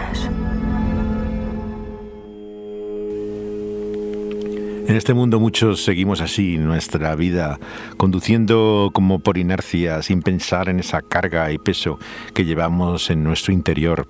En 4.84 4.96
este 4.96 5.14
mundo 5.14 5.38
muchos 5.38 5.84
seguimos 5.84 6.20
así 6.20 6.58
nuestra 6.58 7.14
vida, 7.14 7.60
conduciendo 7.96 8.90
como 8.92 9.20
por 9.20 9.38
inercia, 9.38 10.02
sin 10.02 10.22
pensar 10.22 10.68
en 10.68 10.80
esa 10.80 11.02
carga 11.02 11.52
y 11.52 11.58
peso 11.58 12.00
que 12.34 12.44
llevamos 12.44 13.08
en 13.10 13.22
nuestro 13.22 13.52
interior. 13.52 14.08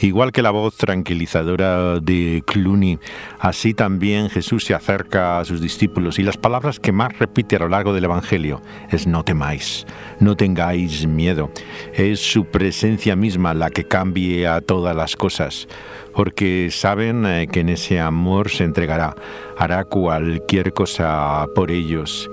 Igual 0.00 0.30
que 0.30 0.42
la 0.42 0.50
voz 0.50 0.76
tranquilizadora 0.76 1.98
de 1.98 2.44
Clooney, 2.46 3.00
así 3.40 3.74
también 3.74 4.30
Jesús 4.30 4.64
se 4.64 4.74
acerca 4.74 5.40
a 5.40 5.44
sus 5.44 5.60
discípulos 5.60 6.18
y 6.18 6.22
las 6.22 6.36
palabras 6.36 6.78
que 6.78 6.92
más 6.92 7.18
repite 7.18 7.56
a 7.56 7.60
lo 7.60 7.68
largo 7.68 7.92
del 7.92 8.04
Evangelio 8.04 8.62
es 8.90 9.08
no 9.08 9.24
temáis, 9.24 9.86
no 10.20 10.36
tengáis 10.36 11.06
miedo. 11.06 11.50
Es 11.94 12.20
su 12.20 12.44
presencia 12.44 13.16
misma 13.16 13.54
la 13.54 13.70
que 13.70 13.88
cambia 13.88 14.60
todas 14.60 14.94
las 14.94 15.16
cosas, 15.16 15.66
porque 16.14 16.70
saben 16.70 17.26
eh, 17.26 17.48
que 17.50 17.60
en 17.60 17.70
ese 17.70 17.98
amor 17.98 18.50
se 18.50 18.64
entregará, 18.64 19.16
hará 19.56 19.84
cualquier 19.84 20.72
cosa 20.72 21.46
por 21.54 21.72
ellos. 21.72 22.30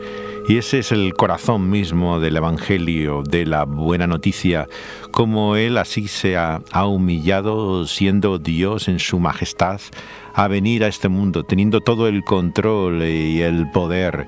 Y 0.47 0.57
ese 0.57 0.79
es 0.79 0.91
el 0.91 1.13
corazón 1.15 1.69
mismo 1.69 2.19
del 2.19 2.37
Evangelio, 2.37 3.23
de 3.23 3.45
la 3.45 3.65
buena 3.65 4.05
noticia, 4.05 4.67
como 5.11 5.55
Él 5.55 5.77
así 5.77 6.07
se 6.07 6.37
ha, 6.37 6.61
humillado 6.85 7.87
siendo 7.87 8.37
Dios 8.37 8.87
en 8.87 8.99
su 8.99 9.19
majestad 9.19 9.81
a 10.33 10.47
venir 10.47 10.83
a 10.83 10.87
este 10.87 11.09
mundo, 11.09 11.43
teniendo 11.43 11.81
todo 11.81 12.07
el 12.07 12.23
control 12.23 13.03
y 13.03 13.41
el 13.41 13.71
poder. 13.71 14.27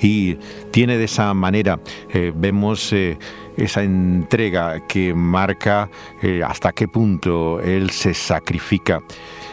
Y 0.00 0.34
tiene 0.72 0.98
de 0.98 1.04
esa 1.04 1.32
manera, 1.34 1.80
eh, 2.12 2.32
vemos... 2.34 2.92
Eh, 2.92 3.18
esa 3.56 3.82
entrega 3.82 4.86
que 4.86 5.14
marca 5.14 5.90
eh, 6.22 6.42
hasta 6.46 6.72
qué 6.72 6.88
punto 6.88 7.60
Él 7.60 7.90
se 7.90 8.14
sacrifica. 8.14 9.02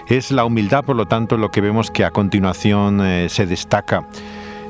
Es 0.08 0.32
la 0.32 0.46
humildad, 0.46 0.84
por 0.84 0.96
lo 0.96 1.06
tanto, 1.06 1.38
lo 1.38 1.50
que 1.50 1.62
vemos 1.62 1.92
que 1.92 2.06
a 2.06 2.12
continuación 2.12 3.02
eh, 3.06 3.30
se 3.30 3.46
destaca. 3.46 4.08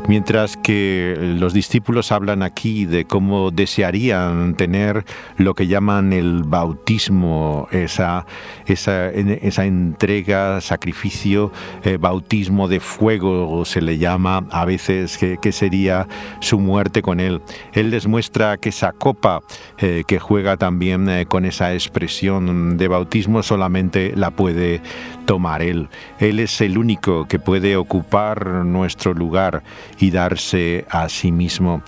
Mientras 0.08 0.58
que 0.58 1.16
los 1.40 1.54
discípulos 1.54 2.12
hablan 2.12 2.42
aquí 2.42 2.86
de 2.86 3.06
cómo 3.06 3.52
desearían 3.52 4.56
tener 4.56 5.06
lo 5.38 5.54
que 5.54 5.68
llaman 5.68 6.14
el 6.14 6.44
bautismo, 6.44 7.68
esa, 7.72 8.26
esa, 8.66 9.10
esa 9.10 9.66
entrega, 9.66 10.62
sacrificio, 10.62 11.52
eh, 11.84 11.98
bautismo 11.98 12.68
de 12.68 12.80
fuego 12.80 13.66
se 13.66 13.82
le 13.82 13.98
llama 13.98 14.46
a 14.52 14.66
veces, 14.66 15.18
que, 15.18 15.52
sería 15.52 16.08
su 16.40 16.60
muerte 16.60 17.02
con 17.02 17.20
él. 17.20 17.42
Él 17.74 17.90
les 17.90 18.08
muestra 18.08 18.58
que 18.58 18.70
esa 18.70 18.92
copa 18.92 19.42
eh, 19.80 20.04
que 20.08 20.20
juega 20.20 20.58
también 20.58 21.10
eh, 21.10 21.26
con 21.26 21.46
esa 21.46 21.74
expresión 21.74 22.78
de 22.78 22.88
bautismo 22.88 23.42
solamente 23.42 24.14
la 24.16 24.32
puede 24.32 24.82
tomar 25.30 25.62
Él. 25.62 25.90
Él 26.18 26.40
es 26.40 26.60
el 26.60 26.76
único 26.76 27.28
que 27.28 27.38
puede 27.38 27.78
ocupar 27.78 28.48
nuestro 28.66 29.14
lugar 29.14 29.62
y 30.00 30.10
darse 30.10 30.88
a 30.90 31.08
sí 31.08 31.32
mismo. 31.32 31.84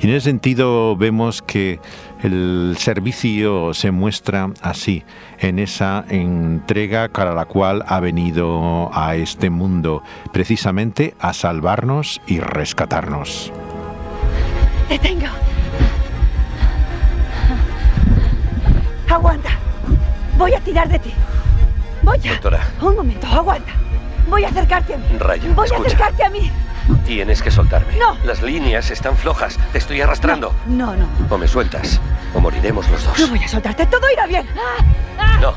Y 0.00 0.06
en 0.06 0.14
ese 0.14 0.30
sentido 0.30 0.96
vemos 0.96 1.42
que 1.42 1.80
el 2.22 2.74
servicio 2.78 3.74
se 3.74 3.90
muestra 3.90 4.52
así, 4.62 5.04
en 5.38 5.58
esa 5.58 6.06
entrega 6.08 7.10
para 7.10 7.34
la 7.34 7.44
cual 7.44 7.84
ha 7.88 8.00
venido 8.00 8.88
a 8.94 9.16
este 9.16 9.50
mundo, 9.50 10.02
precisamente 10.32 11.14
a 11.20 11.34
salvarnos 11.34 12.22
y 12.26 12.40
rescatarnos. 12.40 13.52
Detengo. 14.88 15.26
Aguanta. 19.10 19.50
Voy 20.38 20.54
a 20.54 20.60
tirar 20.60 20.88
de 20.88 20.98
ti. 21.00 21.12
Voy 22.02 22.18
a... 22.26 22.32
Doctora. 22.32 22.60
Un 22.80 22.96
momento, 22.96 23.26
aguanta. 23.26 23.72
Voy 24.28 24.44
a 24.44 24.48
acercarte 24.48 24.94
a 24.94 24.96
mí. 24.98 25.04
Ryan, 25.18 25.54
Voy 25.54 25.66
escucha. 25.66 25.82
a 25.82 25.86
acercarte 25.86 26.24
a 26.24 26.30
mí. 26.30 26.50
Tienes 27.06 27.42
que 27.42 27.50
soltarme. 27.50 27.96
No. 27.96 28.16
Las 28.24 28.42
líneas 28.42 28.90
están 28.90 29.16
flojas. 29.16 29.56
Te 29.72 29.78
estoy 29.78 30.00
arrastrando. 30.00 30.52
No, 30.66 30.94
no. 30.96 31.06
O 31.30 31.38
me 31.38 31.46
sueltas, 31.46 32.00
o 32.34 32.40
moriremos 32.40 32.88
los 32.90 33.04
dos. 33.04 33.18
No 33.18 33.28
voy 33.28 33.42
a 33.42 33.48
soltarte. 33.48 33.86
Todo 33.86 34.10
irá 34.10 34.26
bien. 34.26 34.46
No. 35.40 35.54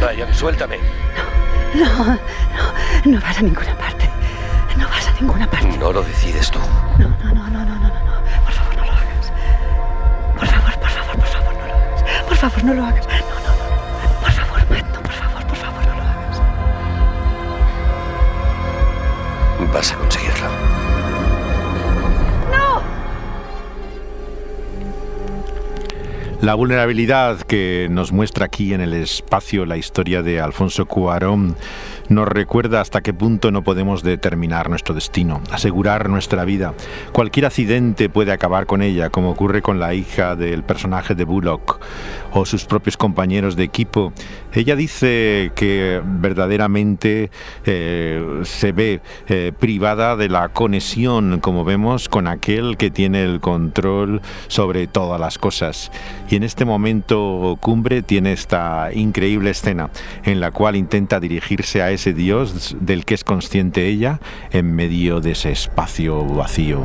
Ryan, 0.00 0.34
suéltame. 0.34 0.78
No, 1.74 1.84
no, 2.04 2.16
no 3.04 3.20
vas 3.20 3.38
a 3.38 3.42
ninguna 3.42 3.76
parte. 3.76 4.08
No 4.76 4.88
vas 4.88 5.06
a 5.08 5.12
ninguna 5.20 5.48
parte. 5.50 5.76
No 5.78 5.92
lo 5.92 6.02
decides 6.02 6.50
tú. 6.50 6.58
No, 6.98 7.08
no, 7.08 7.34
no, 7.34 7.50
no, 7.50 7.64
no, 7.64 7.75
Por 12.38 12.50
favor, 12.50 12.64
no 12.64 12.74
lo 12.74 12.84
hagas. 12.84 13.06
No, 13.06 13.14
no, 13.14 13.18
no. 13.18 14.20
Por 14.20 14.30
favor, 14.30 14.60
Matt, 14.68 14.94
no, 14.94 15.00
por 15.02 15.12
favor, 15.12 15.46
por 15.46 15.56
favor, 15.56 15.86
no 15.86 15.94
lo 15.94 16.02
hagas. 16.02 16.42
Vas 19.72 19.92
a 19.92 19.96
conseguirlo. 19.96 20.48
¡No! 22.52 22.82
La 26.42 26.54
vulnerabilidad 26.54 27.40
que 27.40 27.88
nos 27.90 28.12
muestra 28.12 28.44
aquí 28.44 28.74
en 28.74 28.82
el 28.82 28.92
espacio 28.92 29.64
la 29.64 29.78
historia 29.78 30.22
de 30.22 30.38
Alfonso 30.38 30.84
Cuarón 30.84 31.56
nos 32.08 32.28
recuerda 32.28 32.80
hasta 32.80 33.00
qué 33.00 33.12
punto 33.12 33.50
no 33.50 33.62
podemos 33.62 34.02
determinar 34.02 34.70
nuestro 34.70 34.94
destino, 34.94 35.40
asegurar 35.50 36.08
nuestra 36.08 36.44
vida. 36.44 36.74
Cualquier 37.12 37.46
accidente 37.46 38.08
puede 38.08 38.32
acabar 38.32 38.66
con 38.66 38.82
ella, 38.82 39.10
como 39.10 39.30
ocurre 39.30 39.62
con 39.62 39.80
la 39.80 39.94
hija 39.94 40.36
del 40.36 40.62
personaje 40.62 41.14
de 41.14 41.24
Bullock 41.24 41.80
o 42.32 42.44
sus 42.44 42.64
propios 42.64 42.96
compañeros 42.96 43.56
de 43.56 43.64
equipo. 43.64 44.12
Ella 44.52 44.76
dice 44.76 45.52
que 45.54 46.00
verdaderamente 46.04 47.30
eh, 47.64 48.40
se 48.44 48.72
ve 48.72 49.00
eh, 49.28 49.52
privada 49.58 50.16
de 50.16 50.28
la 50.28 50.48
conexión, 50.48 51.40
como 51.40 51.64
vemos, 51.64 52.08
con 52.08 52.26
aquel 52.26 52.76
que 52.76 52.90
tiene 52.90 53.24
el 53.24 53.40
control 53.40 54.22
sobre 54.48 54.86
todas 54.86 55.20
las 55.20 55.38
cosas. 55.38 55.90
Y 56.30 56.36
en 56.36 56.42
este 56.42 56.64
momento 56.64 57.58
cumbre 57.60 58.02
tiene 58.02 58.32
esta 58.32 58.90
increíble 58.92 59.50
escena 59.50 59.90
en 60.24 60.40
la 60.40 60.50
cual 60.50 60.76
intenta 60.76 61.20
dirigirse 61.20 61.82
a 61.82 61.90
ese 61.96 62.12
Dios 62.12 62.76
del 62.80 63.04
que 63.04 63.14
es 63.14 63.24
consciente 63.24 63.86
ella 63.86 64.20
en 64.50 64.74
medio 64.74 65.20
de 65.20 65.32
ese 65.32 65.50
espacio 65.50 66.24
vacío. 66.24 66.82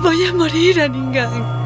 Voy 0.00 0.24
a 0.24 0.32
morir, 0.32 0.80
Aningan. 0.80 1.62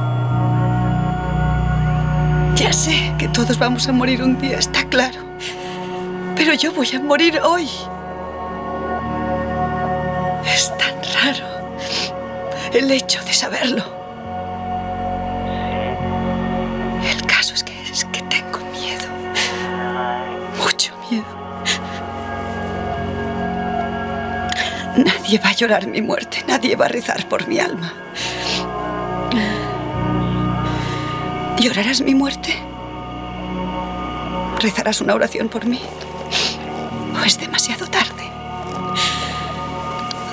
Ya 2.57 2.73
sé 2.73 3.13
que 3.19 3.29
todos 3.29 3.59
vamos 3.59 3.87
a 3.89 3.93
morir 3.93 4.23
un 4.23 4.39
día, 4.39 4.59
está 4.59 4.89
claro. 4.89 5.21
Pero 6.35 6.55
yo 6.55 6.73
voy 6.73 6.89
a 6.95 7.01
morir 7.01 7.39
hoy. 7.45 7.69
Es 10.47 10.73
tan 10.79 10.95
raro 11.15 11.47
el 12.73 12.91
hecho 12.91 13.23
de 13.25 13.33
saberlo. 13.33 14.06
Nadie 24.97 25.39
va 25.39 25.51
a 25.51 25.55
llorar 25.55 25.87
mi 25.87 26.01
muerte, 26.01 26.43
nadie 26.49 26.77
va 26.77 26.87
a 26.87 26.89
rezar 26.89 27.29
por 27.29 27.47
mi 27.47 27.59
alma. 27.59 27.93
¿Llorarás 31.59 32.01
mi 32.01 32.15
muerte? 32.15 32.55
¿Rezarás 34.61 35.01
una 35.01 35.15
oración 35.15 35.49
por 35.49 35.67
mí? 35.67 35.81
¿O 37.15 37.25
es 37.25 37.39
demasiado 37.39 37.87
tarde? 37.87 38.25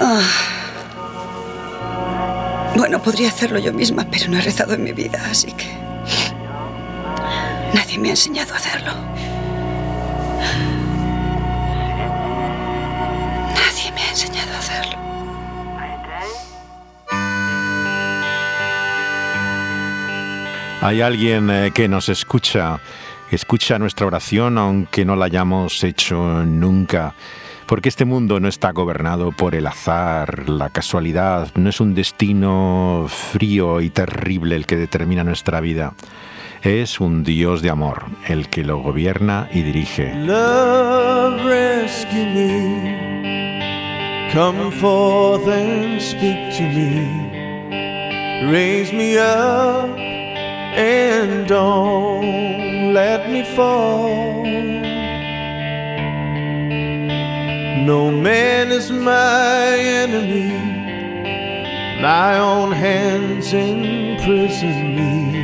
Ah. 0.02 0.21
Bueno, 2.76 3.02
podría 3.02 3.30
hacerlo 3.30 3.60
yo 3.60 3.71
misma, 3.73 4.06
pero 4.10 4.30
no 4.30 4.38
he 4.38 4.41
rezado 4.41 4.73
en 4.73 4.84
mi 4.84 4.91
vida, 4.91 5.21
así 5.30 5.52
que... 5.52 5.67
Nadie 7.73 7.97
me 7.97 8.10
ha 8.10 8.12
enseñado 8.12 8.54
a 8.54 8.58
hacerlo. 8.58 8.91
Hay 20.84 21.00
alguien 21.00 21.50
eh, 21.50 21.72
que 21.74 21.88
nos 21.88 22.10
escucha, 22.10 22.82
escucha 23.32 23.80
nuestra 23.80 24.06
oración 24.06 24.58
aunque 24.58 25.06
no 25.06 25.15
la 25.15 25.28
hayamos 25.28 25.82
hecho 25.82 26.43
nunca. 26.43 27.13
Porque 27.67 27.88
este 27.88 28.04
mundo 28.04 28.41
no 28.41 28.50
está 28.50 28.74
gobernado 28.74 29.32
por 29.32 29.55
el 29.55 29.66
azar, 29.66 30.49
la 30.49 30.70
casualidad, 30.72 31.47
no 31.55 31.70
es 31.70 31.80
un 31.80 31.95
destino 31.95 33.05
frío 33.08 33.80
y 33.80 33.91
terrible 33.91 34.58
el 34.58 34.66
que 34.66 34.76
determina 34.76 35.24
nuestra 35.24 35.62
vida. 35.62 35.93
Es 36.64 36.99
un 36.99 37.24
Dios 37.24 37.62
de 37.62 37.70
amor 37.70 38.03
el 38.28 38.49
que 38.49 38.66
lo 38.66 38.80
gobierna 38.80 39.47
y 39.53 39.62
dirige. 39.62 40.14
Love, 40.16 41.45
rescue 41.45 42.26
me. 42.26 43.70
Come 44.34 44.70
forth 44.70 45.47
and 45.47 46.01
speak 46.01 46.53
to 46.58 46.64
me. 46.64 47.32
Raise 48.51 48.91
me 48.91 49.18
up 49.18 50.12
and 50.76 51.47
don't 51.47 52.93
let 52.93 53.30
me 53.30 53.43
fall. 53.43 54.43
No 57.86 58.09
man 58.11 58.71
is 58.71 58.91
my 58.91 59.78
enemy. 59.78 60.51
My 62.01 62.39
own 62.39 62.71
hands 62.71 63.53
imprison 63.53 64.95
me. 64.95 65.43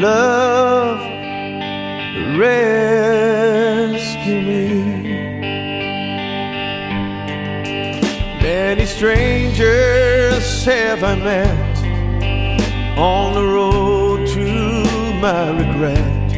Love, 0.00 1.00
rescue 2.38 4.40
me. 4.40 4.82
Many 8.42 8.86
strangers 8.86 10.64
have 10.64 11.04
I 11.04 11.14
met 11.16 11.73
on 12.96 13.34
the 13.34 13.42
road 13.42 14.26
to 14.28 14.84
my 15.20 15.50
regret. 15.50 16.30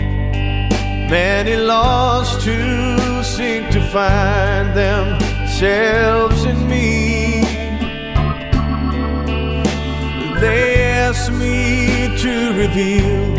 Many 1.10 1.56
lost 1.56 2.40
to 2.42 3.22
seek 3.22 3.68
to 3.70 3.80
find 3.92 4.74
themselves 4.74 6.44
in 6.44 6.66
me. 6.66 7.42
They 10.40 10.82
ask 10.82 11.30
me 11.32 12.16
to 12.18 12.52
reveal 12.58 13.34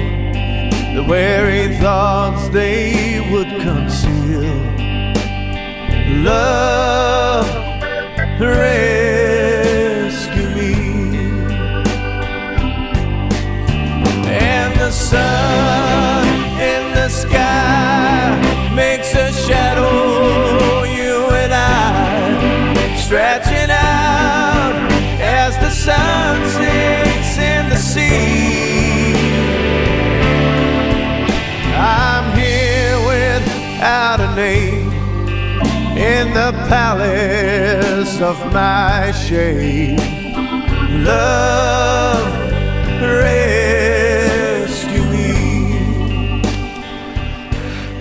the 0.95 1.03
very 1.07 1.75
thoughts 1.77 2.49
they 2.49 3.27
would 3.31 3.49
conceal. 3.61 4.43
Love, 6.23 7.47
rescue 8.39 9.26
the 14.87 14.93
sun 14.93 16.25
in 16.61 16.93
the 16.95 17.09
sky 17.09 18.71
makes 18.73 19.13
a 19.15 19.33
shadow, 19.33 20.83
you 20.83 21.27
and 21.43 21.53
I 21.53 22.95
stretching 22.95 23.69
out 23.69 24.71
as 25.19 25.57
the 25.57 25.71
sun 25.71 26.35
sinks 26.55 27.37
in 27.37 27.69
the 27.69 27.75
sea. 27.75 29.13
I'm 31.75 32.25
here 32.39 32.97
without 33.11 34.21
a 34.21 34.33
name 34.37 34.93
in 35.97 36.33
the 36.33 36.53
palace 36.69 38.21
of 38.21 38.37
my 38.53 39.11
shade. 39.11 39.99
Love, 41.03 42.31
red. 43.01 43.66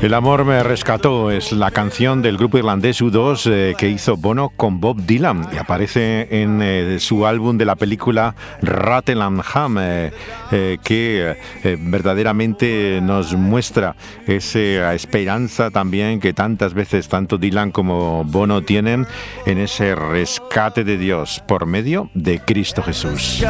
El 0.06 0.14
amor 0.14 0.44
me 0.44 0.62
rescató 0.62 1.32
es 1.32 1.50
la 1.50 1.72
canción 1.72 2.22
del 2.22 2.36
grupo 2.36 2.58
irlandés 2.58 3.02
U2 3.02 3.50
eh, 3.50 3.74
que 3.76 3.88
hizo 3.88 4.16
Bono 4.16 4.50
con 4.50 4.78
Bob 4.78 4.98
Dylan 5.04 5.48
y 5.52 5.56
aparece 5.56 6.28
en 6.30 6.62
eh, 6.62 6.98
su 7.00 7.26
álbum 7.26 7.58
de 7.58 7.64
la 7.64 7.74
película 7.74 8.36
Rattenham 8.62 9.42
eh, 9.80 10.12
eh, 10.52 10.78
que 10.84 11.36
verdaderamente 11.80 13.00
nos 13.02 13.34
muestra 13.34 13.96
esa 14.28 14.94
esperanza 14.94 15.72
también 15.72 16.20
que 16.20 16.32
tantas 16.32 16.72
veces 16.72 17.08
tanto 17.08 17.36
Dylan 17.36 17.72
como 17.72 18.22
Bono 18.22 18.62
tienen 18.62 19.08
en 19.44 19.58
ese 19.58 19.96
rescate 19.96 20.84
de 20.84 20.98
Dios 20.98 21.42
por 21.48 21.66
medio 21.66 22.10
de 22.14 22.38
Cristo 22.38 22.80
Jesús. 22.80 23.40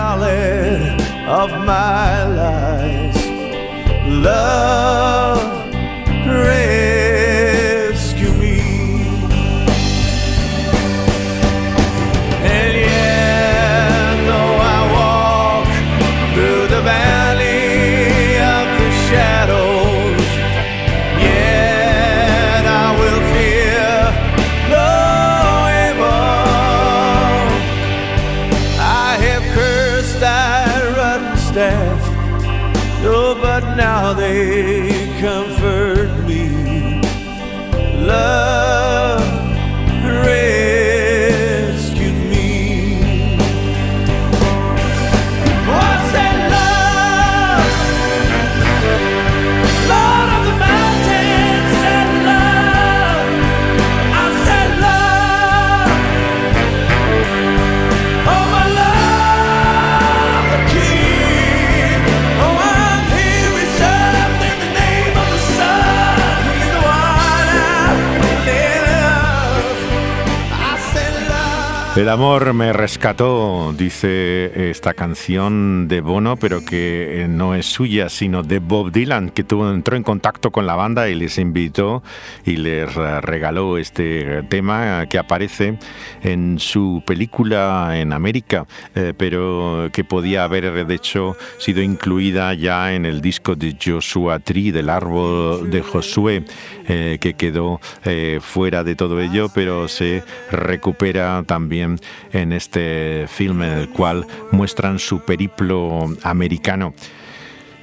Amor 72.16 72.45
me 72.56 72.72
rescató, 72.72 73.74
dice 73.76 74.70
esta 74.70 74.94
canción 74.94 75.88
de 75.88 76.00
Bono, 76.00 76.36
pero 76.36 76.64
que 76.64 77.22
eh, 77.22 77.28
no 77.28 77.54
es 77.54 77.66
suya, 77.66 78.08
sino 78.08 78.42
de 78.42 78.60
Bob 78.60 78.92
Dylan, 78.92 79.28
que 79.28 79.44
tuvo, 79.44 79.70
entró 79.70 79.94
en 79.94 80.02
contacto 80.02 80.50
con 80.50 80.66
la 80.66 80.74
banda 80.74 81.08
y 81.10 81.14
les 81.14 81.36
invitó 81.36 82.02
y 82.46 82.56
les 82.56 82.96
eh, 82.96 83.20
regaló 83.20 83.76
este 83.76 84.42
tema 84.44 85.06
que 85.06 85.18
aparece 85.18 85.78
en 86.22 86.58
su 86.58 87.02
película 87.06 87.92
en 87.94 88.14
América, 88.14 88.66
eh, 88.94 89.12
pero 89.16 89.90
que 89.92 90.02
podía 90.04 90.44
haber 90.44 90.86
de 90.86 90.94
hecho 90.94 91.36
sido 91.58 91.82
incluida 91.82 92.54
ya 92.54 92.94
en 92.94 93.04
el 93.04 93.20
disco 93.20 93.54
de 93.54 93.76
Joshua 93.82 94.38
Tree, 94.38 94.72
del 94.72 94.88
árbol 94.88 95.70
de 95.70 95.82
Josué, 95.82 96.44
eh, 96.88 97.18
que 97.20 97.34
quedó 97.34 97.80
eh, 98.04 98.38
fuera 98.40 98.84
de 98.84 98.94
todo 98.94 99.20
ello, 99.20 99.48
pero 99.52 99.88
se 99.88 100.22
recupera 100.52 101.42
también 101.44 101.98
en 102.32 102.45
este 102.52 103.26
film 103.28 103.62
en 103.62 103.72
el 103.72 103.88
cual 103.88 104.26
muestran 104.52 104.98
su 104.98 105.20
periplo 105.20 106.06
americano. 106.22 106.94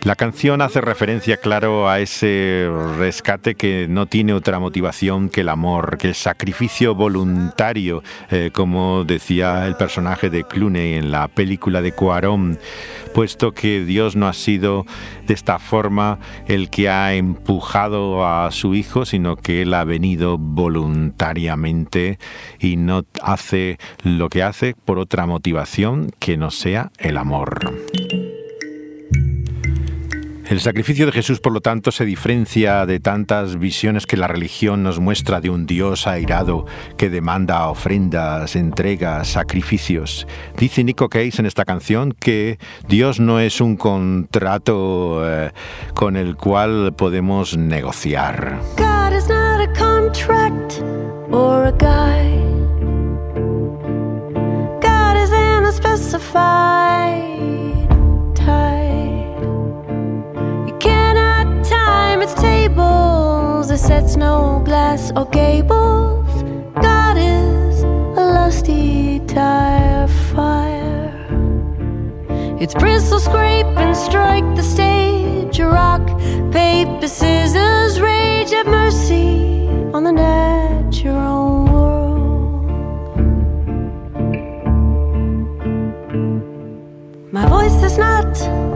La 0.04 0.18
canción 0.18 0.62
hace 0.62 0.82
referencia, 0.82 1.38
claro, 1.38 1.88
a 1.88 2.01
ese 2.01 2.70
rescate 2.97 3.56
que 3.56 3.88
no 3.89 4.06
tiene 4.06 4.34
otra 4.34 4.60
motivación 4.60 5.30
que 5.30 5.41
el 5.41 5.49
amor, 5.49 5.97
que 5.97 6.10
el 6.10 6.14
sacrificio 6.14 6.93
voluntario, 6.93 8.04
eh, 8.30 8.49
como 8.51 9.06
decía 9.06 9.66
el 9.66 9.76
personaje 9.76 10.30
de 10.30 10.43
Clooney 10.43 10.95
en 10.95 11.10
la 11.10 11.30
película 11.30 11.82
de 11.82 11.93
Cuarón, 11.93 12.60
puesto 13.14 13.54
que 13.54 13.86
Dios 13.86 14.18
no 14.18 14.28
ha 14.28 14.34
sido 14.34 14.86
de 15.26 15.34
esta 15.34 15.58
forma 15.58 16.20
el 16.47 16.70
que 16.70 16.89
ha 16.89 17.14
empujado 17.14 18.28
a 18.28 18.51
su 18.51 18.76
hijo, 18.76 19.06
sino 19.06 19.38
que 19.38 19.62
él 19.62 19.74
ha 19.74 19.86
venido 19.86 20.38
voluntariamente 20.38 22.20
y 22.60 22.76
no 22.76 23.06
hace 23.22 23.78
lo 24.04 24.28
que 24.28 24.43
hace 24.43 24.76
por 24.84 24.99
otra 24.99 25.26
motivación 25.28 26.12
que 26.20 26.36
no 26.36 26.51
sea 26.51 26.91
el 26.97 27.16
amor. 27.16 27.72
El 30.54 30.62
sacrificio 30.62 31.08
de 31.08 31.12
Jesús, 31.12 31.39
por 31.39 31.51
lo 31.51 31.62
tanto, 31.62 31.91
se 31.91 32.06
diferencia 32.06 32.86
de 32.86 32.99
tantas 32.99 33.58
visiones 33.58 34.06
que 34.06 34.18
la 34.18 34.28
religión 34.28 34.84
nos 34.84 34.99
muestra 34.99 35.41
de 35.41 35.49
un 35.49 35.66
Dios 35.66 36.06
airado 36.06 36.68
que 36.95 37.10
demanda 37.10 37.68
ofrendas, 37.70 38.56
entregas, 38.56 39.30
sacrificios. 39.30 40.28
Dice 40.56 40.84
Nico 40.84 41.10
Case 41.10 41.38
en 41.39 41.47
esta 41.47 41.66
canción 41.66 42.12
que 42.12 42.60
Dios 42.88 43.20
no 43.20 43.39
es 43.39 43.62
un 43.62 43.78
contrato 43.78 45.28
eh, 45.28 45.51
con 45.95 46.18
el 46.18 46.36
cual 46.36 46.93
podemos 46.95 47.58
negociar. 47.58 48.60
God 48.78 49.18
is 49.18 49.28
not 49.28 49.60
a 49.60 49.74
or 51.32 51.66
a. 51.66 52.32
its 62.24 62.34
tables, 62.36 63.69
it 63.69 63.80
sets 63.80 64.15
no 64.15 64.61
glass 64.63 65.11
or 65.13 65.26
gables. 65.26 66.32
God 66.82 67.17
is 67.17 67.84
a 67.84 68.24
lusty 68.38 69.19
tire 69.28 70.07
fire. 70.07 71.11
Its 72.61 72.74
bristles 72.76 73.26
scrape 73.26 73.65
and 73.84 73.93
strike 73.95 74.45
the 74.55 74.63
stage. 74.63 75.59
Rock, 75.59 76.05
paper, 76.53 77.09
scissors, 77.09 77.99
rage 77.99 78.53
at 78.53 78.67
mercy 78.67 79.67
on 79.93 80.05
the 80.05 80.13
natural 80.13 81.65
world. 81.65 82.63
My 87.34 87.45
voice 87.47 87.84
is 87.84 87.97
not 87.97 88.72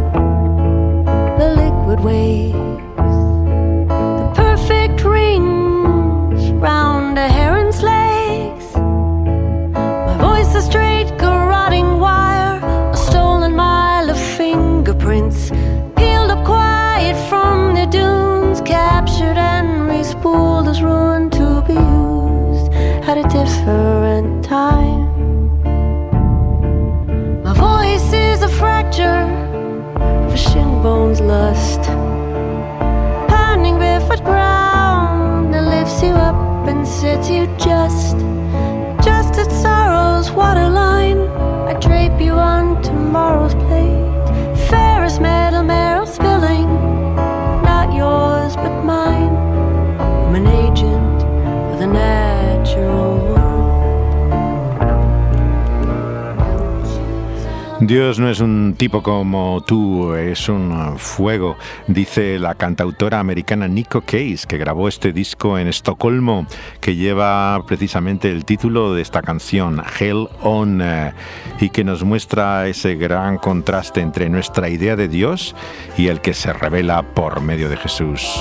Dios 57.88 58.20
no 58.20 58.30
es 58.30 58.42
un 58.42 58.76
tipo 58.78 59.02
como 59.02 59.64
tú, 59.66 60.14
es 60.14 60.50
un 60.50 60.98
fuego, 60.98 61.56
dice 61.88 62.38
la 62.38 62.54
cantautora 62.54 63.22
americana 63.22 63.70
Nico 63.70 64.02
Case, 64.02 64.40
que 64.46 64.58
grabó 64.58 64.90
este 64.90 65.14
disco 65.14 65.58
en 65.58 65.70
Estocolmo, 65.70 66.48
que 66.82 66.98
lleva 66.98 67.64
precisamente 67.66 68.30
el 68.30 68.44
título 68.44 68.94
de 68.94 69.02
esta 69.02 69.22
canción, 69.22 69.82
Hell 69.98 70.28
On, 70.42 70.82
eh, 70.82 71.14
y 71.62 71.70
que 71.70 71.86
nos 71.86 72.04
muestra 72.04 72.68
ese 72.68 72.96
gran 72.96 73.38
contraste 73.38 74.02
entre 74.02 74.28
nuestra 74.28 74.68
idea 74.68 74.98
de 74.98 75.08
Dios 75.08 75.56
y 75.98 76.08
el 76.08 76.20
que 76.20 76.34
se 76.34 76.52
revela 76.52 77.14
por 77.14 77.40
medio 77.40 77.70
de 77.70 77.78
Jesús. 77.78 78.38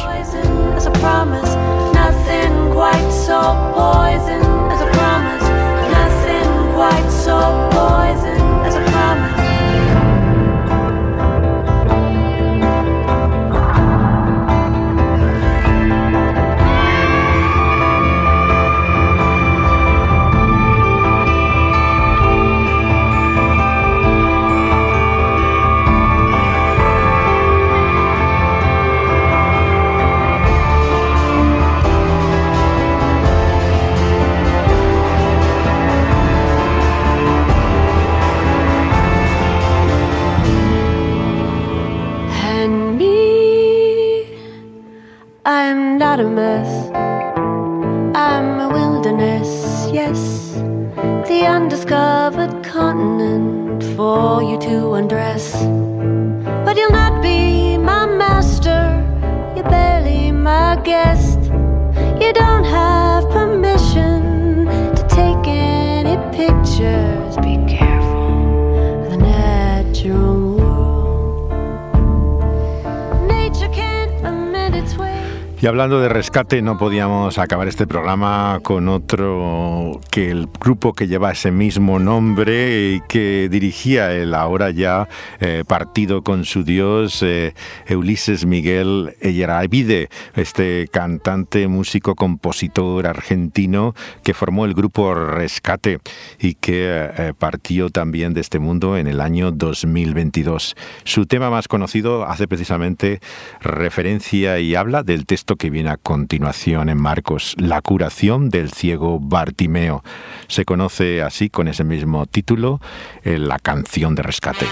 Hablando 75.87 76.03
de 76.03 76.09
rescate, 76.37 76.61
no 76.61 76.77
podíamos 76.77 77.39
acabar 77.39 77.67
este 77.67 77.87
programa 77.87 78.61
con 78.63 78.91
otro 78.91 80.03
que 80.11 80.31
el 80.31 80.49
grupo 80.61 80.93
que 80.93 81.09
lleva 81.09 81.33
ese 81.33 81.51
mismo 81.51 81.99
nombre 81.99 82.93
y 82.93 83.01
que 83.09 83.49
dirigía 83.51 84.13
el 84.13 84.35
ahora 84.35 84.71
ya 84.71 85.09
eh, 85.41 85.65
partido 85.67 86.23
con 86.23 86.45
su 86.45 86.63
dios 86.63 87.23
eh, 87.23 87.55
Ulises 87.89 88.45
Miguel 88.45 89.17
Eyeravide, 89.23 90.11
este 90.35 90.89
cantante, 90.93 91.69
músico, 91.69 92.15
compositor 92.15 93.07
argentino 93.07 93.95
que 94.23 94.35
formó 94.35 94.67
el 94.67 94.75
grupo 94.75 95.15
Rescate 95.15 96.01
y 96.39 96.53
que 96.53 97.13
eh, 97.17 97.33
partió 97.39 97.89
también 97.89 98.35
de 98.35 98.43
este 98.43 98.59
mundo 98.59 98.99
en 98.99 99.07
el 99.07 99.23
año 99.23 99.53
2022. 99.53 100.77
Su 101.05 101.25
tema 101.25 101.49
más 101.49 101.67
conocido 101.67 102.27
hace 102.27 102.47
precisamente 102.47 103.21
referencia 103.63 104.59
y 104.59 104.75
habla 104.75 105.03
del 105.03 105.25
texto 105.25 105.57
que 105.57 105.71
viene 105.71 105.89
a 105.89 105.97
continuación 106.27 106.89
en 106.89 107.01
Marcos, 107.01 107.55
la 107.57 107.81
curación 107.81 108.49
del 108.51 108.73
ciego 108.73 109.21
Bartimeo. 109.21 110.03
Se 110.49 110.65
conoce 110.65 111.23
así 111.23 111.51
con 111.51 111.69
ese 111.69 111.85
mismo 111.85 112.27
título, 112.27 112.81
eh, 113.23 113.39
la 113.39 113.61
canción 113.61 114.17
de 114.17 114.25
rescate. 114.25 114.67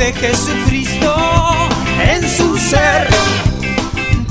De 0.00 0.14
Jesucristo 0.14 1.14
en 2.02 2.26
su 2.26 2.56
ser. 2.56 3.06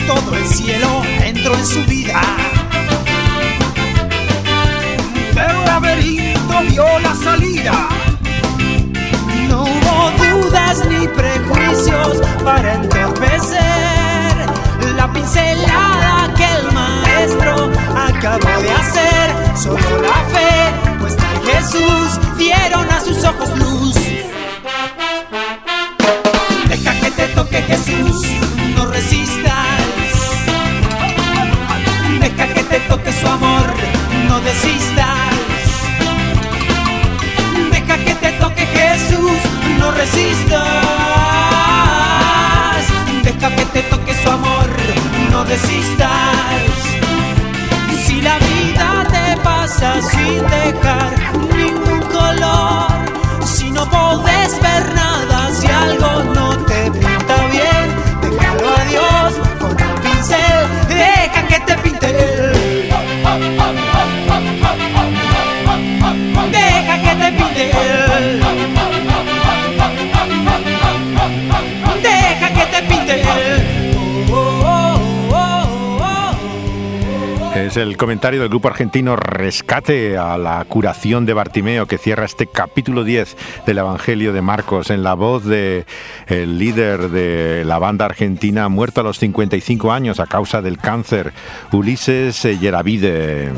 Todo 0.07 0.35
el 0.35 0.45
cielo 0.47 1.03
entró 1.23 1.53
en 1.53 1.65
su 1.65 1.83
vida. 1.85 2.21
Del 5.35 5.65
laberinto 5.67 6.61
vio 6.69 6.99
la 6.99 7.13
salida. 7.13 7.87
No 9.47 9.61
hubo 9.61 10.11
dudas 10.41 10.83
ni 10.89 11.07
prejuicios 11.07 12.17
para 12.43 12.73
entorpecer 12.73 13.59
la 14.95 15.13
pincelada 15.13 16.33
que 16.35 16.45
el 16.45 16.71
maestro 16.73 17.69
acabó 17.95 18.59
de 18.59 18.71
hacer. 18.71 19.55
Solo 19.55 20.01
la 20.01 20.19
fe 20.33 20.97
puesta 20.99 21.23
en 21.35 21.43
Jesús 21.43 22.19
dieron 22.39 22.89
a 22.89 22.99
sus 23.01 23.23
ojos 23.23 23.55
luz. 23.55 23.95
Deja 26.67 26.91
que 26.99 27.11
te 27.11 27.27
toque 27.27 27.61
Jesús, 27.61 28.27
no 28.75 28.85
resistas. 28.87 29.81
Deja 32.19 32.47
que 32.53 32.63
te 32.63 32.79
toque 32.81 33.11
su 33.13 33.27
amor, 33.27 33.73
no 34.27 34.39
desistas. 34.41 35.35
Deja 37.71 37.97
que 37.97 38.15
te 38.15 38.31
toque 38.33 38.65
Jesús, 38.65 39.39
no 39.79 39.91
resistas. 39.91 40.59
Deja 43.23 43.55
que 43.55 43.65
te 43.65 43.81
toque 43.83 44.13
su 44.21 44.29
amor, 44.29 44.69
no 45.31 45.45
desistas. 45.45 46.09
Si 48.05 48.21
la 48.21 48.37
vida 48.39 49.05
te 49.09 49.37
pasa 49.41 50.01
sin 50.01 50.41
dejar 50.49 50.68
el 77.79 77.97
comentario 77.97 78.41
del 78.41 78.49
grupo 78.49 78.67
argentino 78.67 79.15
Rescate 79.15 80.17
a 80.17 80.37
la 80.37 80.63
curación 80.65 81.25
de 81.25 81.33
Bartimeo 81.33 81.85
que 81.87 81.97
cierra 81.97 82.25
este 82.25 82.47
capítulo 82.47 83.03
10 83.03 83.37
del 83.65 83.77
Evangelio 83.77 84.33
de 84.33 84.41
Marcos 84.41 84.89
en 84.89 85.03
la 85.03 85.13
voz 85.13 85.45
de 85.45 85.85
el 86.27 86.59
líder 86.59 87.09
de 87.09 87.63
la 87.65 87.79
banda 87.79 88.05
argentina 88.05 88.67
muerto 88.69 89.01
a 89.01 89.03
los 89.03 89.19
55 89.19 89.91
años 89.91 90.19
a 90.19 90.27
causa 90.27 90.61
del 90.61 90.77
cáncer, 90.77 91.33
Ulises 91.71 92.43
Yeravide. 92.43 93.51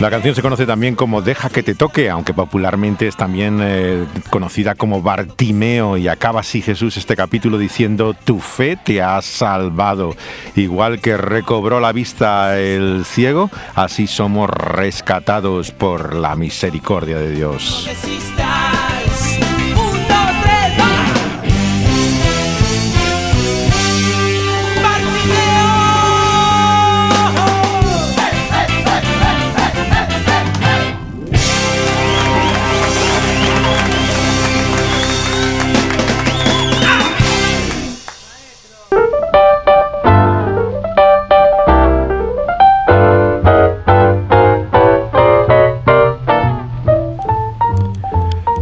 La 0.00 0.08
canción 0.08 0.34
se 0.34 0.40
conoce 0.40 0.64
también 0.64 0.96
como 0.96 1.20
Deja 1.20 1.50
que 1.50 1.62
te 1.62 1.74
toque, 1.74 2.08
aunque 2.08 2.32
popularmente 2.32 3.06
es 3.06 3.16
también 3.16 3.58
eh, 3.60 4.06
conocida 4.30 4.74
como 4.74 5.02
Bartimeo 5.02 5.98
y 5.98 6.08
acaba 6.08 6.40
así 6.40 6.62
Jesús 6.62 6.96
este 6.96 7.16
capítulo 7.16 7.58
diciendo 7.58 8.14
tu 8.14 8.40
fe 8.40 8.78
te 8.82 9.02
ha 9.02 9.20
salvado. 9.20 10.16
Igual 10.56 11.02
que 11.02 11.18
recobró 11.18 11.80
la 11.80 11.92
vista 11.92 12.58
el 12.58 13.04
ciego, 13.04 13.50
así 13.74 14.06
somos 14.06 14.48
rescatados 14.48 15.70
por 15.70 16.14
la 16.14 16.34
misericordia 16.34 17.18
de 17.18 17.32
Dios. 17.32 17.86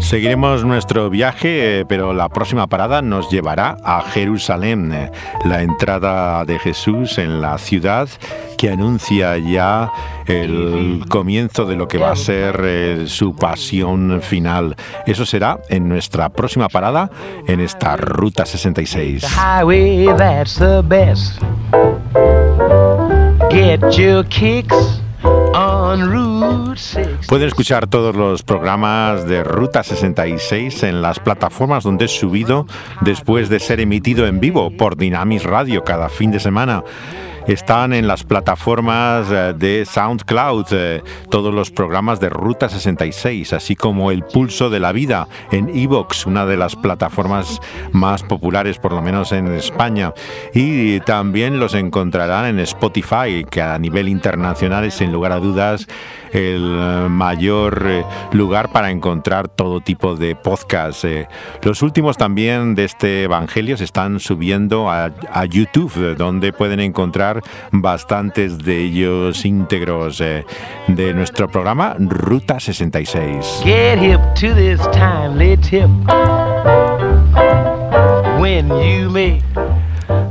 Seguiremos 0.08 0.64
nuestro 0.64 1.10
viaje, 1.10 1.80
eh, 1.80 1.84
pero 1.84 2.14
la 2.14 2.30
próxima 2.30 2.66
parada 2.66 3.02
nos 3.02 3.28
llevará 3.28 3.76
a 3.84 4.00
Jerusalén, 4.00 4.90
eh, 4.90 5.10
la 5.44 5.60
entrada 5.60 6.46
de 6.46 6.58
Jesús 6.58 7.18
en 7.18 7.42
la 7.42 7.58
ciudad 7.58 8.08
que 8.56 8.70
anuncia 8.70 9.36
ya 9.36 9.92
el 10.24 11.04
comienzo 11.10 11.66
de 11.66 11.76
lo 11.76 11.88
que 11.88 11.98
va 11.98 12.12
a 12.12 12.16
ser 12.16 12.58
eh, 12.64 13.04
su 13.06 13.36
pasión 13.36 14.22
final. 14.22 14.76
Eso 15.06 15.26
será 15.26 15.58
en 15.68 15.90
nuestra 15.90 16.30
próxima 16.30 16.70
parada 16.70 17.10
en 17.46 17.60
esta 17.60 17.98
Ruta 17.98 18.46
66. 18.46 19.24
highway 19.36 20.06
that's 20.16 20.54
the 20.54 20.82
best. 25.88 26.00
Get 26.00 26.08
your 26.08 26.12
kicks 26.12 26.28
on 26.28 26.66
Route 26.66 26.78
6. 26.78 27.26
Pueden 27.28 27.48
escuchar 27.48 27.86
todos 27.86 28.14
los 28.14 28.42
programas 28.42 29.26
de 29.26 29.44
Ruta 29.44 29.82
66 29.82 30.82
en 30.82 31.02
las 31.02 31.20
plataformas 31.20 31.84
donde 31.84 32.06
es 32.06 32.18
subido 32.18 32.66
después 33.00 33.48
de 33.48 33.60
ser 33.60 33.80
emitido 33.80 34.26
en 34.26 34.40
vivo 34.40 34.70
por 34.70 34.96
Dynamis 34.96 35.44
Radio 35.44 35.84
cada 35.84 36.08
fin 36.08 36.30
de 36.30 36.40
semana. 36.40 36.82
Están 37.48 37.94
en 37.94 38.06
las 38.06 38.24
plataformas 38.24 39.28
eh, 39.30 39.54
de 39.56 39.86
SoundCloud, 39.86 40.66
eh, 40.70 41.02
todos 41.30 41.54
los 41.54 41.70
programas 41.70 42.20
de 42.20 42.28
Ruta 42.28 42.68
66, 42.68 43.54
así 43.54 43.74
como 43.74 44.10
El 44.10 44.22
Pulso 44.22 44.68
de 44.68 44.80
la 44.80 44.92
Vida 44.92 45.28
en 45.50 45.70
Evox, 45.70 46.26
una 46.26 46.44
de 46.44 46.58
las 46.58 46.76
plataformas 46.76 47.58
más 47.90 48.22
populares, 48.22 48.76
por 48.76 48.92
lo 48.92 49.00
menos 49.00 49.32
en 49.32 49.50
España. 49.54 50.12
Y 50.52 51.00
también 51.00 51.58
los 51.58 51.72
encontrarán 51.72 52.44
en 52.44 52.58
Spotify, 52.60 53.46
que 53.50 53.62
a 53.62 53.78
nivel 53.78 54.10
internacional 54.10 54.84
es 54.84 54.92
sin 54.92 55.10
lugar 55.10 55.32
a 55.32 55.40
dudas 55.40 55.88
el 56.32 56.62
eh, 56.62 57.08
mayor 57.08 57.84
eh, 57.86 58.04
lugar 58.32 58.70
para 58.70 58.90
encontrar 58.90 59.48
todo 59.48 59.80
tipo 59.80 60.16
de 60.16 60.36
podcasts. 60.36 61.04
eh. 61.04 61.28
Los 61.62 61.82
últimos 61.82 62.16
también 62.16 62.74
de 62.74 62.84
este 62.84 63.24
Evangelio 63.24 63.76
se 63.76 63.84
están 63.84 64.20
subiendo 64.20 64.90
a, 64.90 65.10
YouTube, 65.48 66.16
donde 66.16 66.52
pueden 66.52 66.80
encontrar 66.80 67.42
bastantes 67.70 68.58
de 68.58 68.84
ellos 68.84 69.44
íntegros 69.44 70.18
de 70.18 71.14
nuestro 71.14 71.48
programa 71.48 71.94
Ruta 71.98 72.60
66. 72.60 73.62
Get 73.64 74.18
to 74.34 74.54
this 74.54 74.80
tip. 75.62 75.88
When 76.08 76.87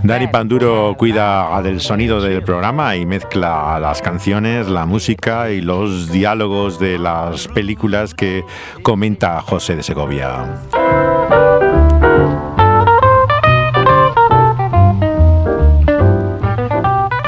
Dani 0.04 0.28
Panduro 0.28 0.96
cuida 0.98 1.62
del 1.62 1.82
sonido 1.82 2.22
del 2.22 2.44
programa 2.44 2.96
y 2.96 3.06
mezcla 3.06 3.80
las 3.80 4.02
canciones, 4.02 4.68
la 4.68 4.86
música 4.86 5.50
y 5.50 5.62
los 5.62 6.12
diálogos 6.12 6.80
de 6.80 6.98
las 6.98 7.48
películas 7.48 8.14
que 8.14 8.44
comenta 8.84 9.42
José 9.42 9.76
de 9.76 9.84
Segovia. 9.84 10.46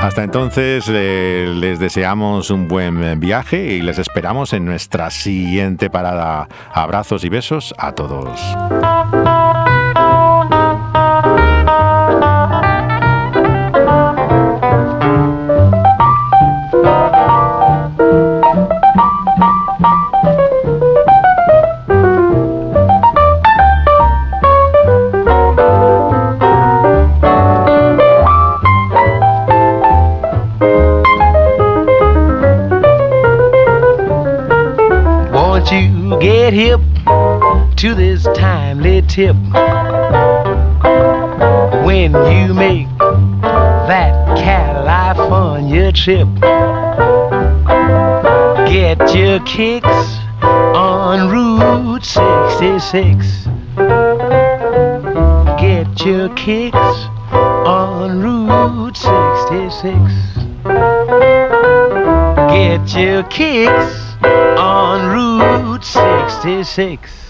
Hasta 0.01 0.23
entonces 0.23 0.85
eh, 0.89 1.53
les 1.55 1.79
deseamos 1.79 2.49
un 2.49 2.67
buen 2.67 3.19
viaje 3.19 3.73
y 3.73 3.81
les 3.81 3.99
esperamos 3.99 4.53
en 4.53 4.65
nuestra 4.65 5.11
siguiente 5.11 5.89
parada. 5.89 6.47
Abrazos 6.73 7.23
y 7.23 7.29
besos 7.29 7.73
a 7.77 7.91
todos. 7.93 8.41
To 37.75 37.95
this 37.95 38.23
timely 38.35 39.01
tip? 39.03 39.35
When 41.85 42.13
you 42.13 42.53
make 42.53 42.87
that 42.97 44.37
California 44.37 45.91
trip, 45.91 46.27
get 48.67 49.15
your 49.15 49.39
kicks 49.45 49.87
on 50.43 51.29
Route 51.29 52.05
66. 52.05 53.45
Get 55.59 56.05
your 56.05 56.29
kicks 56.35 56.75
on 57.33 58.21
Route 58.21 58.97
66. 58.97 60.39
Get 62.51 62.93
your 63.01 63.23
kicks 63.23 63.98
on 66.59 66.65
Route 66.65 66.67
66. 66.67 67.28